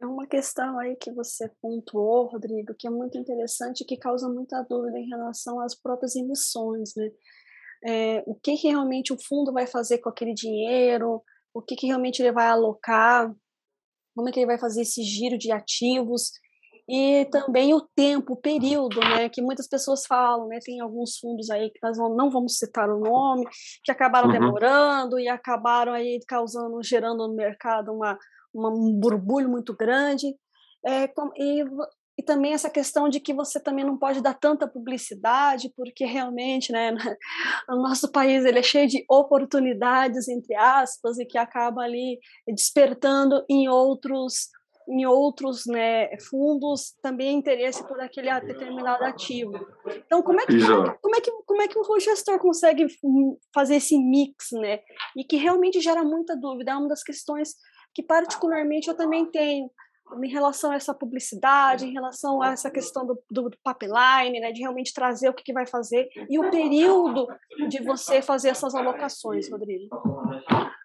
[0.02, 4.30] É uma questão aí que você pontuou, Rodrigo, que é muito interessante e que causa
[4.30, 7.12] muita dúvida em relação às próprias emissões, né?
[7.82, 11.22] É, o que, que, realmente o fundo vai fazer com aquele dinheiro,
[11.60, 13.34] o que, que realmente ele vai alocar,
[14.16, 16.32] como é que ele vai fazer esse giro de ativos,
[16.92, 21.50] e também o tempo, o período, né, que muitas pessoas falam, né, tem alguns fundos
[21.52, 23.46] aí que nós não vamos citar o nome,
[23.84, 24.34] que acabaram uhum.
[24.34, 28.18] demorando e acabaram aí causando, gerando no mercado uma,
[28.52, 30.36] uma um burbulho muito grande,
[30.84, 31.08] é,
[31.38, 31.64] e,
[32.20, 36.70] e também essa questão de que você também não pode dar tanta publicidade, porque realmente,
[36.70, 36.92] né,
[37.70, 43.46] o nosso país ele é cheio de oportunidades, entre aspas, e que acaba ali despertando
[43.50, 44.50] em outros
[44.92, 49.54] em outros né, fundos também interesse por aquele determinado ativo.
[50.04, 50.58] Então, como é que,
[51.00, 52.88] como é que, como é que o gestor consegue
[53.54, 54.80] fazer esse mix, né?
[55.16, 56.72] E que realmente gera muita dúvida.
[56.72, 57.54] É uma das questões
[57.94, 59.70] que, particularmente, eu também tenho
[60.24, 64.62] em relação a essa publicidade, em relação a essa questão do, do pipeline, né, de
[64.62, 67.28] realmente trazer o que, que vai fazer e o período
[67.68, 69.90] de você fazer essas alocações, Rodrigo.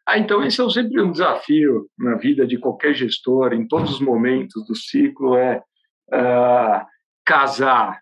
[0.06, 4.00] Ah, então esse é sempre um desafio na vida de qualquer gestor, em todos os
[4.00, 5.62] momentos do ciclo, é
[6.12, 6.86] uh,
[7.24, 8.00] casar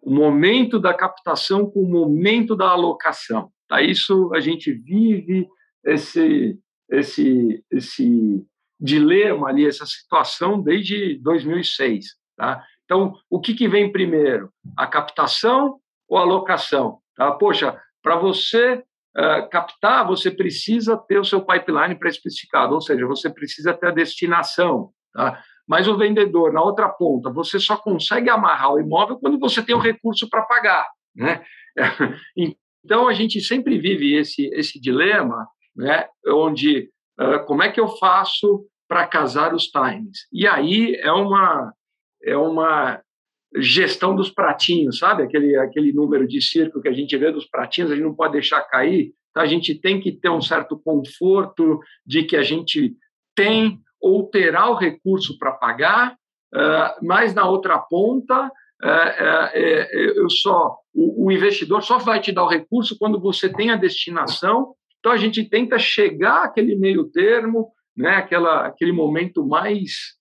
[0.00, 3.50] o momento da captação com o momento da alocação.
[3.68, 3.82] Tá?
[3.82, 5.48] Isso a gente vive
[5.84, 6.58] esse
[6.90, 8.44] esse esse
[8.82, 12.04] dilema ali, essa situação desde 2006.
[12.36, 12.64] Tá?
[12.84, 14.50] Então, o que, que vem primeiro?
[14.76, 15.78] A captação
[16.08, 16.98] ou alocação.
[17.16, 17.30] Tá?
[17.32, 18.82] Poxa, para você
[19.16, 23.92] uh, captar, você precisa ter o seu pipeline pré-especificado, ou seja, você precisa ter a
[23.92, 24.90] destinação.
[25.14, 25.40] Tá?
[25.66, 29.76] Mas o vendedor, na outra ponta, você só consegue amarrar o imóvel quando você tem
[29.76, 30.88] o recurso para pagar.
[31.14, 31.42] Né?
[32.84, 36.08] Então, a gente sempre vive esse, esse dilema, né?
[36.26, 40.26] onde uh, como é que eu faço para casar os times?
[40.30, 41.72] E aí é uma,
[42.22, 43.00] é uma
[43.56, 45.22] gestão dos pratinhos, sabe?
[45.22, 48.34] Aquele, aquele número de circo que a gente vê dos pratinhos, a gente não pode
[48.34, 49.14] deixar cair.
[49.30, 52.94] Então, a gente tem que ter um certo conforto de que a gente
[53.34, 56.12] tem ou terá o recurso para pagar,
[56.54, 62.30] uh, mas na outra ponta, uh, uh, eu só o, o, investidor só vai te
[62.30, 64.74] dar o recurso quando você tem a destinação.
[64.98, 68.16] Então, a gente tenta chegar àquele meio termo, né?
[68.16, 70.16] Aquela, aquele momento mais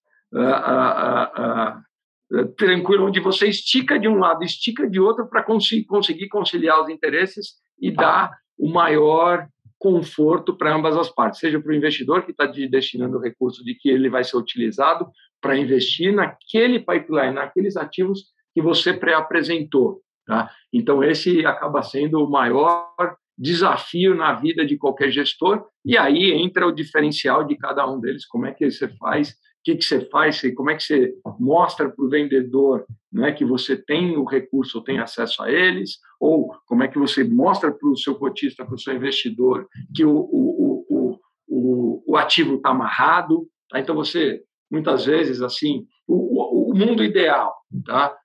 [2.58, 7.56] tranquilo, onde você estica de um lado, estica de outro para conseguir conciliar os interesses
[7.80, 9.48] e dar o maior
[9.78, 13.74] conforto para ambas as partes, seja para o investidor que está destinando o recurso de
[13.74, 15.10] que ele vai ser utilizado
[15.42, 20.02] para investir naquele pipeline, naqueles ativos que você pré-apresentou.
[20.28, 20.52] Tá?
[20.72, 26.68] Então, esse acaba sendo o maior desafio na vida de qualquer gestor, e aí entra
[26.68, 30.02] o diferencial de cada um deles, como é que você faz o que, que você
[30.10, 34.82] faz, como é que você mostra para o vendedor né, que você tem o recurso
[34.82, 38.76] tem acesso a eles, ou como é que você mostra para o seu cotista, para
[38.76, 43.48] o seu investidor, que o, o, o, o, o ativo está amarrado.
[43.70, 43.80] Tá?
[43.80, 47.54] Então, você, muitas vezes, assim, o, o mundo ideal,
[47.86, 48.16] tá?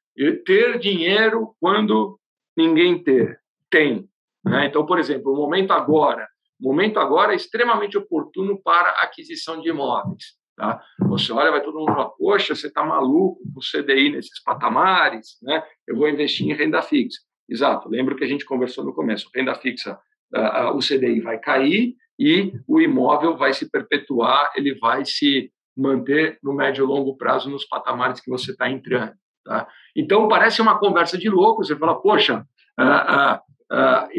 [0.44, 2.18] ter dinheiro quando
[2.56, 3.38] ninguém ter,
[3.68, 4.08] tem.
[4.46, 4.66] Né?
[4.66, 6.26] Então, por exemplo, o momento agora,
[6.60, 10.36] o momento agora é extremamente oportuno para aquisição de imóveis.
[10.56, 10.80] Tá?
[11.08, 15.36] Você olha, vai todo mundo falar, poxa, você está maluco com o CDI nesses patamares,
[15.42, 15.62] né?
[15.86, 17.20] eu vou investir em renda fixa.
[17.48, 19.98] Exato, lembro que a gente conversou no começo, renda fixa,
[20.34, 25.52] uh, uh, o CDI vai cair e o imóvel vai se perpetuar, ele vai se
[25.76, 29.12] manter no médio e longo prazo nos patamares que você está entrando.
[29.44, 29.68] Tá?
[29.94, 32.44] Então, parece uma conversa de louco, você fala, poxa,
[32.80, 33.40] uh,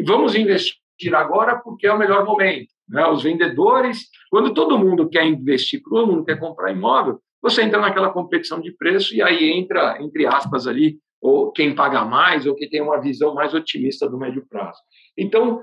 [0.05, 2.69] vamos investir agora porque é o melhor momento.
[2.87, 3.05] Né?
[3.07, 8.09] Os vendedores, quando todo mundo quer investir, todo mundo quer comprar imóvel, você entra naquela
[8.09, 12.69] competição de preço e aí entra, entre aspas, ali, ou quem paga mais, ou quem
[12.69, 14.79] tem uma visão mais otimista do médio prazo.
[15.17, 15.61] Então,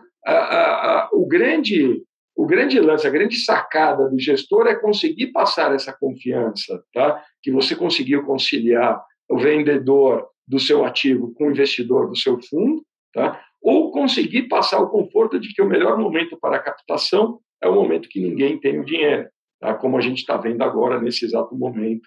[1.12, 2.02] o, grande,
[2.36, 7.22] o grande lance, a grande sacada do gestor é conseguir passar essa confiança, tá?
[7.42, 12.84] que você conseguiu conciliar o vendedor do seu ativo com o investidor do seu fundo,
[13.12, 13.40] tá?
[13.64, 17.74] Ou conseguir passar o conforto de que o melhor momento para a captação é o
[17.74, 19.26] momento que ninguém tem o dinheiro,
[19.58, 19.72] tá?
[19.72, 22.06] como a gente está vendo agora, nesse exato momento,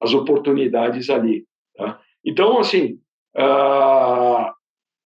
[0.00, 1.44] as oportunidades ali.
[1.76, 2.00] Tá?
[2.24, 2.98] Então, assim,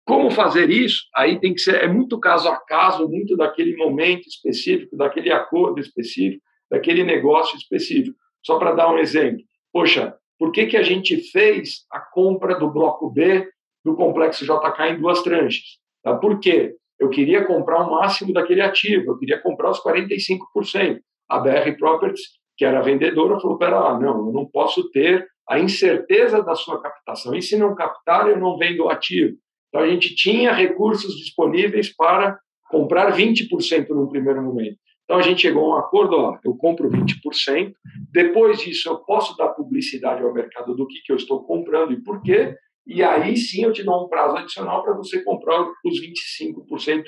[0.06, 1.06] como fazer isso?
[1.16, 5.80] Aí tem que ser, é muito caso a caso, muito daquele momento específico, daquele acordo
[5.80, 8.18] específico, daquele negócio específico.
[8.46, 12.70] Só para dar um exemplo, poxa, por que, que a gente fez a compra do
[12.70, 13.48] bloco B
[13.88, 15.80] do complexo JK em duas tranches.
[16.04, 16.14] Tá?
[16.16, 16.76] Por quê?
[17.00, 21.00] Eu queria comprar o máximo daquele ativo, eu queria comprar os 45%.
[21.30, 22.22] A BR Properties,
[22.58, 26.82] que era vendedora, falou: pera lá, não, eu não posso ter a incerteza da sua
[26.82, 27.36] captação.
[27.36, 29.38] E se não captar, eu não vendo o ativo.
[29.68, 32.38] Então, a gente tinha recursos disponíveis para
[32.70, 34.78] comprar 20% no primeiro momento.
[35.04, 37.74] Então, a gente chegou a um acordo: ó, eu compro 20%,
[38.12, 42.02] depois disso, eu posso dar publicidade ao mercado do que, que eu estou comprando e
[42.02, 42.56] por quê,
[42.88, 47.04] e aí sim eu te dou um prazo adicional para você comprar os 25%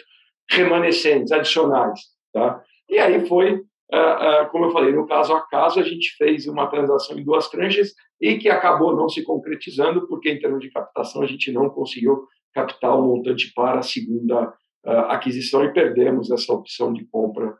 [0.52, 2.00] remanescentes, adicionais.
[2.34, 2.62] Tá?
[2.90, 6.48] E aí foi, uh, uh, como eu falei, no caso a caso, a gente fez
[6.48, 10.70] uma transação em duas tranches e que acabou não se concretizando, porque em termos de
[10.70, 14.50] captação a gente não conseguiu captar o montante para a segunda
[14.86, 17.58] uh, aquisição e perdemos essa opção de compra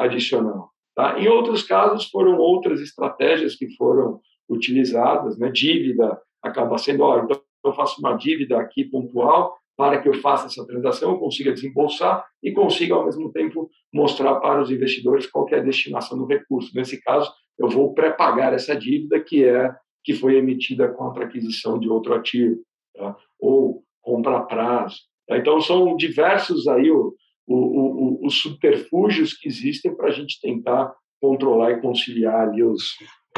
[0.00, 0.68] adicional.
[0.94, 1.18] Tá?
[1.18, 5.50] Em outros casos, foram outras estratégias que foram utilizadas, né?
[5.50, 10.46] dívida acaba sendo, ó, então eu faço uma dívida aqui pontual para que eu faça
[10.46, 15.56] essa transação, consiga desembolsar e consiga, ao mesmo tempo, mostrar para os investidores qual é
[15.56, 16.70] a destinação do recurso.
[16.74, 21.78] Nesse caso, eu vou pré-pagar essa dívida que é que foi emitida contra a aquisição
[21.78, 22.60] de outro ativo,
[22.94, 23.16] tá?
[23.38, 24.96] ou compra prazo.
[25.28, 25.38] Tá?
[25.38, 27.14] Então, são diversos aí o,
[27.46, 32.82] o, o, os subterfúgios que existem para a gente tentar controlar e conciliar ali os,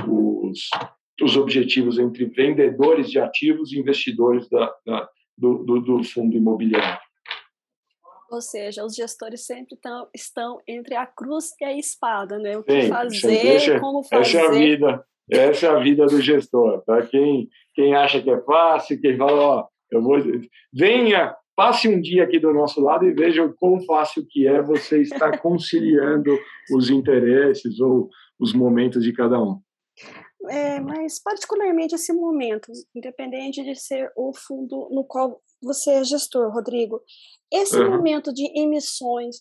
[0.08, 0.58] os,
[1.22, 7.00] os objetivos entre vendedores de ativos e investidores da, da, do, do, do, fundo imobiliário.
[8.30, 12.58] Ou seja, os gestores sempre tão, estão entre a cruz e a espada, né?
[12.58, 14.38] O que Sim, fazer, deixa, como fazer.
[14.38, 17.02] Essa é a vida, essa é a vida do gestor, tá?
[17.06, 20.16] Quem, quem acha que é fácil, quem fala, ó, Eu vou,
[20.72, 24.60] venha, passe um dia aqui do nosso lado e veja o quão fácil que é
[24.60, 26.36] você estar conciliando
[26.74, 28.08] os interesses ou
[28.38, 29.60] os momentos de cada um.
[30.48, 36.52] É, mas particularmente esse momento, independente de ser o fundo no qual você é gestor,
[36.52, 37.00] Rodrigo,
[37.50, 37.90] esse uhum.
[37.90, 39.36] momento de emissões,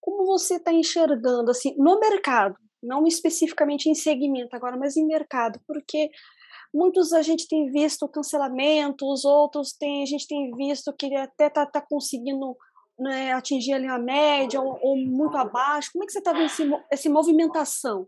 [0.00, 5.60] como você está enxergando assim no mercado, não especificamente em segmento agora, mas em mercado,
[5.66, 6.10] porque
[6.72, 11.46] muitos a gente tem visto cancelamentos, outros tem, a gente tem visto que ele até
[11.46, 12.56] está tá conseguindo
[12.98, 15.90] né, atingir ali a média ou, ou, muito abaixo.
[15.92, 18.06] Como é que você está vendo esse, essa movimentação?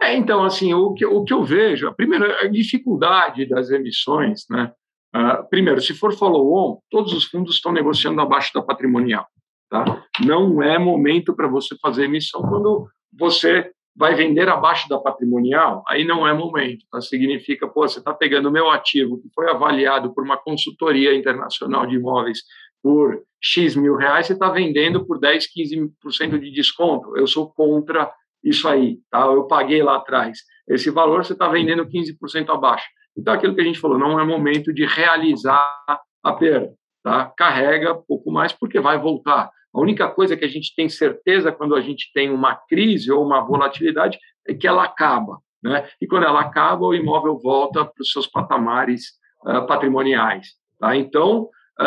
[0.00, 4.44] É, então, assim, o que, o que eu vejo, a primeira a dificuldade das emissões,
[4.50, 4.72] né?
[5.14, 9.26] Uh, primeiro, se for follow-on, todos os fundos estão negociando abaixo da patrimonial.
[9.70, 10.04] Tá?
[10.24, 12.86] Não é momento para você fazer emissão quando
[13.18, 16.84] você vai vender abaixo da patrimonial, aí não é momento.
[16.90, 17.00] Tá?
[17.00, 21.86] Significa, pô, você está pegando o meu ativo que foi avaliado por uma consultoria internacional
[21.86, 22.40] de imóveis
[22.82, 27.16] por X mil reais, você está vendendo por 10, 15% de desconto.
[27.16, 28.12] Eu sou contra
[28.46, 29.22] isso aí, tá?
[29.22, 30.38] Eu paguei lá atrás.
[30.68, 32.86] Esse valor você está vendendo 15% abaixo.
[33.16, 35.82] Então, aquilo que a gente falou, não é momento de realizar
[36.22, 36.72] a perda,
[37.02, 37.32] tá?
[37.36, 39.50] Carrega um pouco mais porque vai voltar.
[39.74, 43.24] A única coisa que a gente tem certeza quando a gente tem uma crise ou
[43.24, 45.38] uma volatilidade é que ela acaba.
[45.62, 45.88] Né?
[46.00, 49.02] E quando ela acaba, o imóvel volta para os seus patamares
[49.44, 50.48] uh, patrimoniais.
[50.78, 50.96] Tá?
[50.96, 51.48] Então,
[51.80, 51.84] uh,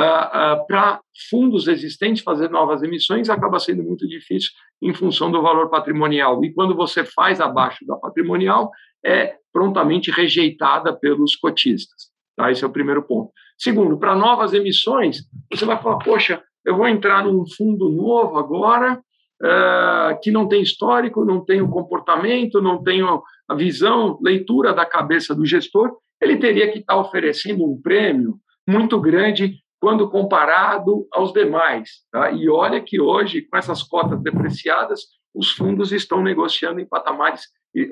[0.62, 5.70] uh, para fundos existentes fazer novas emissões acaba sendo muito difícil em função do valor
[5.70, 6.44] patrimonial.
[6.44, 8.72] E quando você faz abaixo da patrimonial,
[9.04, 12.10] é prontamente rejeitada pelos cotistas.
[12.36, 12.52] Tá?
[12.52, 13.32] Esse é o primeiro ponto.
[13.58, 19.02] Segundo, para novas emissões, você vai falar, poxa, eu vou entrar num fundo novo agora,
[19.42, 24.86] uh, que não tem histórico, não tem o comportamento, não tem a visão, leitura da
[24.86, 28.38] cabeça do gestor, ele teria que estar tá oferecendo um prêmio
[28.68, 31.90] muito grande quando comparado aos demais.
[32.12, 32.32] Tá?
[32.32, 35.02] E olha que hoje, com essas cotas depreciadas,
[35.34, 37.44] os fundos estão negociando em patamares,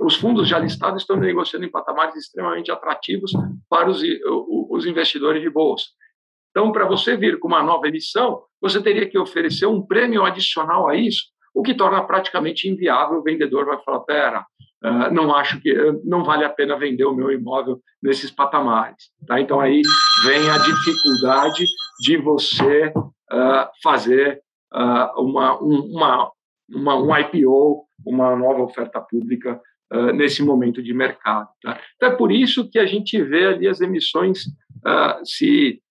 [0.01, 3.31] os fundos já listados estão negociando em patamares extremamente atrativos
[3.69, 4.01] para os,
[4.69, 5.85] os investidores de bolsa.
[6.49, 10.89] Então, para você vir com uma nova emissão, você teria que oferecer um prêmio adicional
[10.89, 13.19] a isso, o que torna praticamente inviável.
[13.19, 14.45] O vendedor vai falar: pera,
[14.83, 15.73] uh, não acho que
[16.03, 19.11] não vale a pena vender o meu imóvel nesses patamares.
[19.25, 19.39] Tá?
[19.39, 19.81] Então, aí
[20.25, 21.65] vem a dificuldade
[21.99, 24.41] de você uh, fazer
[24.73, 26.31] uh, uma, um, uma,
[26.69, 29.59] uma, um IPO, uma nova oferta pública
[30.13, 31.47] nesse momento de mercado.
[31.63, 31.79] Tá?
[31.95, 34.43] Então, é por isso que a gente vê ali as emissões
[35.23, 35.81] se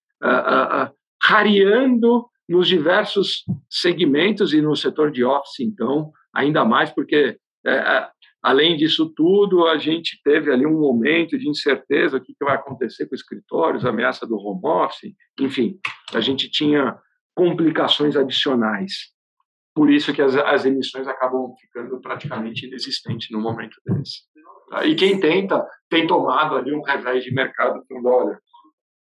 [1.23, 8.09] rareando nos diversos segmentos e no setor de office, então, ainda mais, porque, é,
[8.47, 12.55] além disso tudo, a gente teve ali um momento de incerteza: o que, que vai
[12.55, 15.81] acontecer com os escritórios, ameaça do home office, enfim,
[16.15, 16.97] a gente tinha
[17.35, 18.93] complicações adicionais.
[19.75, 24.21] Por isso que as, as emissões acabam ficando praticamente inexistentes no momento desse.
[24.85, 28.39] E quem tenta, tem tomado ali um revés de mercado, falando, olha,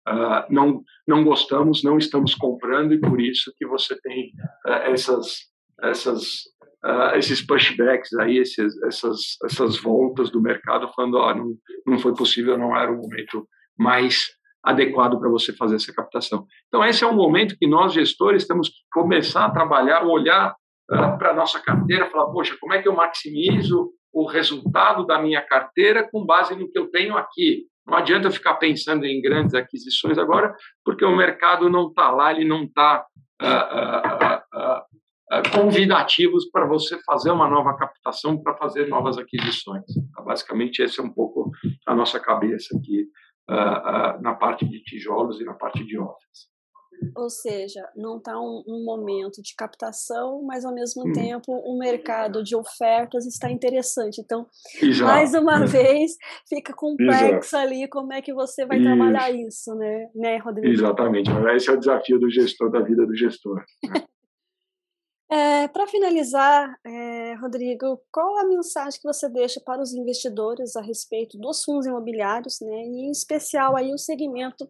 [0.09, 4.31] Uh, não não gostamos, não estamos comprando e por isso que você tem
[4.65, 5.41] uh, essas
[5.79, 6.41] essas
[6.85, 11.53] uh, esses pushbacks aí, esses, essas essas voltas do mercado falando, ó, não
[11.85, 14.27] não foi possível, não era o momento mais
[14.63, 16.45] adequado para você fazer essa captação.
[16.67, 20.55] Então esse é um momento que nós gestores temos que começar a trabalhar, olhar
[20.87, 25.41] para a nossa carteira, falar, poxa, como é que eu maximizo o resultado da minha
[25.41, 27.65] carteira com base no que eu tenho aqui?
[27.87, 30.53] Não adianta ficar pensando em grandes aquisições agora,
[30.83, 33.05] porque o mercado não está lá, ele não está
[33.41, 34.81] uh, uh, uh,
[35.53, 39.85] convidativos para você fazer uma nova captação, para fazer novas aquisições.
[39.89, 41.51] Então, basicamente, esse é um pouco
[41.87, 43.07] a nossa cabeça aqui
[44.21, 46.51] na parte de tijolos e na parte de office.
[47.15, 51.11] Ou seja, não está um, um, momento de captação, mas ao mesmo hum.
[51.11, 54.21] tempo o um mercado de ofertas está interessante.
[54.21, 54.45] Então,
[54.81, 55.11] Exato.
[55.11, 56.11] mais uma vez,
[56.47, 57.57] fica complexo Exato.
[57.57, 58.85] ali como é que você vai isso.
[58.85, 60.71] trabalhar isso, né, né, Rodrigo?
[60.71, 61.31] Exatamente.
[61.55, 63.63] Esse é o desafio do gestor, da vida do gestor.
[63.83, 64.03] Né?
[65.31, 70.81] É, para finalizar, é, Rodrigo, qual a mensagem que você deixa para os investidores a
[70.81, 74.69] respeito dos fundos imobiliários, né, e em especial aí o segmento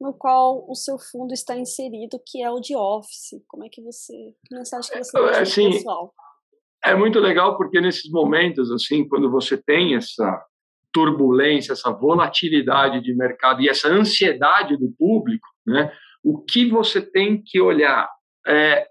[0.00, 3.42] no qual o seu fundo está inserido, que é o de Office.
[3.48, 4.12] Como é que você,
[4.46, 6.14] que mensagem que você deixa assim, pessoal?
[6.84, 10.44] É muito legal porque nesses momentos, assim, quando você tem essa
[10.92, 15.92] turbulência, essa volatilidade de mercado e essa ansiedade do público, né?
[16.22, 18.08] O que você tem que olhar
[18.46, 18.86] é,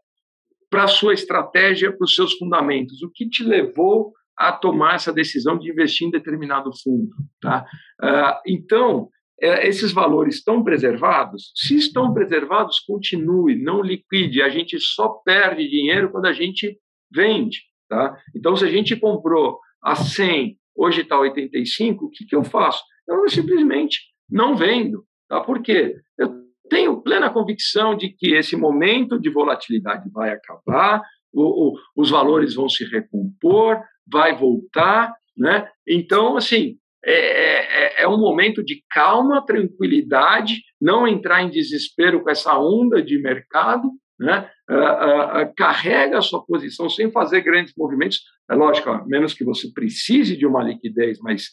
[0.70, 3.02] para a sua estratégia, para os seus fundamentos.
[3.02, 7.66] O que te levou a tomar essa decisão de investir em determinado fundo, tá?
[8.02, 9.10] Uh, então,
[9.42, 11.52] é, esses valores estão preservados?
[11.56, 14.42] Se estão preservados, continue, não liquide.
[14.42, 16.78] A gente só perde dinheiro quando a gente
[17.14, 17.62] vende.
[17.90, 18.18] Tá?
[18.36, 22.84] Então, se a gente comprou a 100, hoje está 85, o que, que eu faço?
[23.08, 24.00] Eu simplesmente
[24.30, 25.06] não vendo.
[25.28, 25.42] Tá?
[25.42, 25.96] Por quê?
[26.18, 31.02] Eu tenho plena convicção de que esse momento de volatilidade vai acabar,
[31.34, 35.68] o, o, os valores vão se recompor, vai voltar, né?
[35.88, 42.30] Então, assim, é, é, é, um momento de calma, tranquilidade, não entrar em desespero com
[42.30, 44.50] essa onda de mercado, né?
[44.68, 48.22] Uh, uh, uh, carrega a sua posição sem fazer grandes movimentos.
[48.50, 51.50] É lógico, menos que você precise de uma liquidez, mas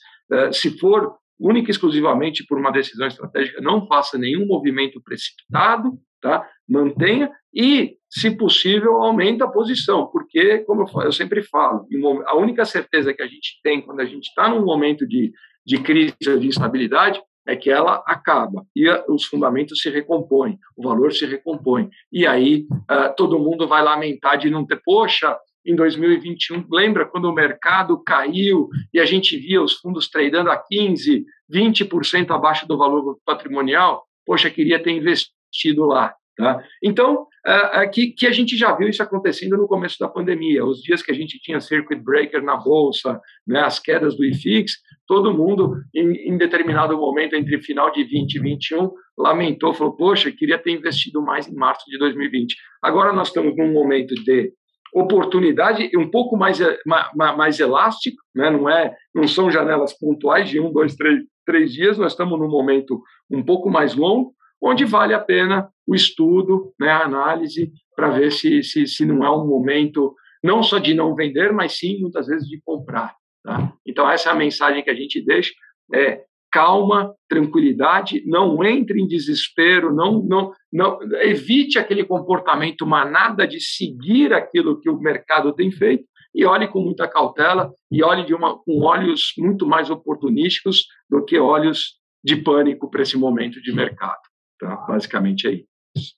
[0.52, 6.48] se for única e exclusivamente por uma decisão estratégica, não faça nenhum movimento precipitado, tá?
[6.68, 11.86] mantenha e, se possível, aumente a posição, porque, como eu, sempre falo,
[12.26, 15.32] a única certeza que a gente tem quando a gente está num momento de,
[15.66, 21.12] de crise de instabilidade é que ela acaba e os fundamentos se recompõem, o valor
[21.12, 21.90] se recompõe.
[22.12, 27.26] E aí uh, todo mundo vai lamentar de não ter, poxa, em 2021, lembra quando
[27.26, 32.76] o mercado caiu e a gente via os fundos tradando a 15, 20% abaixo do
[32.76, 34.04] valor patrimonial?
[34.26, 36.14] Poxa, queria ter investido lá.
[36.36, 36.64] Tá?
[36.82, 40.82] Então, uh, que, que, a gente já viu isso acontecendo no começo da pandemia, os
[40.82, 44.72] dias que a gente tinha circuit breaker na bolsa, né, as quedas do IFIX,
[45.06, 50.32] todo mundo, em, em, determinado momento, entre final de 20 e 21, lamentou, falou, poxa,
[50.32, 52.56] queria ter investido mais em março de 2020.
[52.82, 54.52] Agora nós estamos num momento de
[54.92, 58.50] oportunidade um pouco mais, mais, mais elástico, né?
[58.50, 62.50] não, é, não são janelas pontuais de um, dois, três, três dias, nós estamos num
[62.50, 68.10] momento um pouco mais longo, onde vale a pena o estudo, né, a análise, para
[68.10, 72.00] ver se, se, se não é um momento não só de não vender, mas sim,
[72.00, 73.14] muitas vezes, de comprar.
[73.44, 73.72] Tá?
[73.86, 75.52] Então, essa é a mensagem que a gente deixa.
[75.94, 76.22] É,
[76.52, 84.34] calma, tranquilidade, não entre em desespero, não, não, não evite aquele comportamento manada de seguir
[84.34, 88.58] aquilo que o mercado tem feito e olhe com muita cautela e olhe de uma,
[88.62, 94.20] com olhos muito mais oportunísticos do que olhos de pânico para esse momento de mercado.
[94.58, 94.76] Tá?
[94.86, 95.52] Basicamente é
[95.96, 96.14] isso.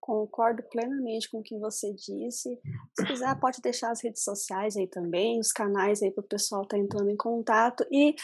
[0.00, 2.58] Concordo plenamente com o que você disse.
[2.92, 6.62] Se quiser, pode deixar as redes sociais aí também, os canais aí para o pessoal
[6.62, 7.86] estar tá entrando em contato.
[7.90, 8.16] E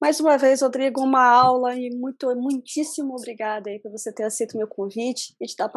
[0.00, 4.54] mais uma vez, Rodrigo, uma aula e muito, muitíssimo obrigada aí por você ter aceito
[4.54, 5.70] o meu convite e estar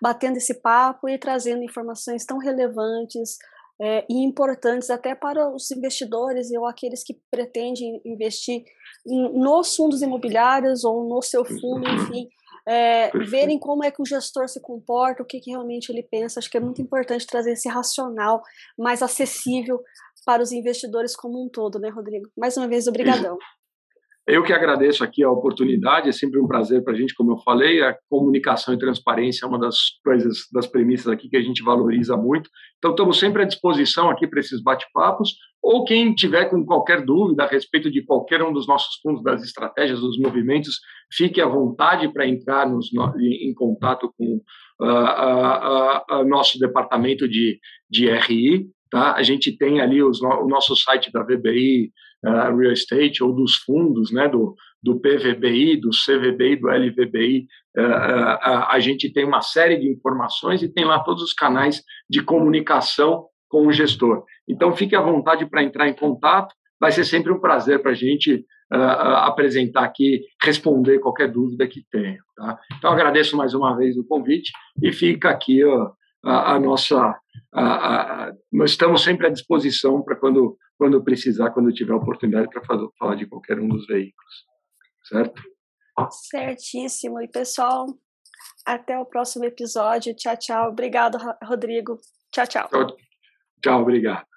[0.00, 3.36] batendo esse papo e trazendo informações tão relevantes
[3.80, 8.64] é, e importantes até para os investidores ou aqueles que pretendem investir
[9.06, 12.28] em, nos fundos imobiliários ou no seu fundo, enfim,
[12.66, 16.40] é, verem como é que o gestor se comporta, o que, que realmente ele pensa.
[16.40, 18.42] Acho que é muito importante trazer esse racional
[18.76, 19.80] mais acessível
[20.26, 22.28] para os investidores como um todo, né, Rodrigo?
[22.36, 23.38] Mais uma vez, obrigadão.
[24.28, 27.38] Eu que agradeço aqui a oportunidade, é sempre um prazer para a gente, como eu
[27.38, 31.62] falei, a comunicação e transparência é uma das coisas, das premissas aqui que a gente
[31.62, 32.50] valoriza muito.
[32.76, 37.44] Então, estamos sempre à disposição aqui para esses bate-papos, ou quem tiver com qualquer dúvida
[37.44, 40.76] a respeito de qualquer um dos nossos fundos, das estratégias, dos movimentos,
[41.10, 44.42] fique à vontade para entrar nos, em contato com
[44.78, 47.58] uh, uh, uh, nosso departamento de,
[47.90, 49.14] de RI, Tá?
[49.14, 51.92] A gente tem ali os, o nosso site da VBI
[52.24, 57.46] uh, Real Estate ou dos fundos, né, do, do PVBI, do CVBI, do LVBI.
[57.76, 61.82] Uh, uh, a gente tem uma série de informações e tem lá todos os canais
[62.08, 64.24] de comunicação com o gestor.
[64.48, 66.54] Então, fique à vontade para entrar em contato.
[66.80, 72.18] Vai ser sempre um prazer para a gente apresentar aqui, responder qualquer dúvida que tenha.
[72.36, 72.58] Tá?
[72.76, 74.52] Então, agradeço mais uma vez o convite
[74.82, 75.62] e fica aqui
[76.22, 77.16] a, a nossa.
[78.52, 82.62] Nós estamos sempre à disposição para quando, quando precisar, quando tiver oportunidade para
[82.96, 84.46] falar de qualquer um dos veículos.
[85.04, 85.42] Certo?
[86.30, 87.20] Certíssimo.
[87.20, 87.86] E pessoal,
[88.64, 90.14] até o próximo episódio.
[90.14, 90.70] Tchau, tchau.
[90.70, 91.98] Obrigado, Rodrigo.
[92.30, 92.68] Tchau, tchau.
[92.68, 92.96] Tchau,
[93.60, 94.28] tchau obrigado.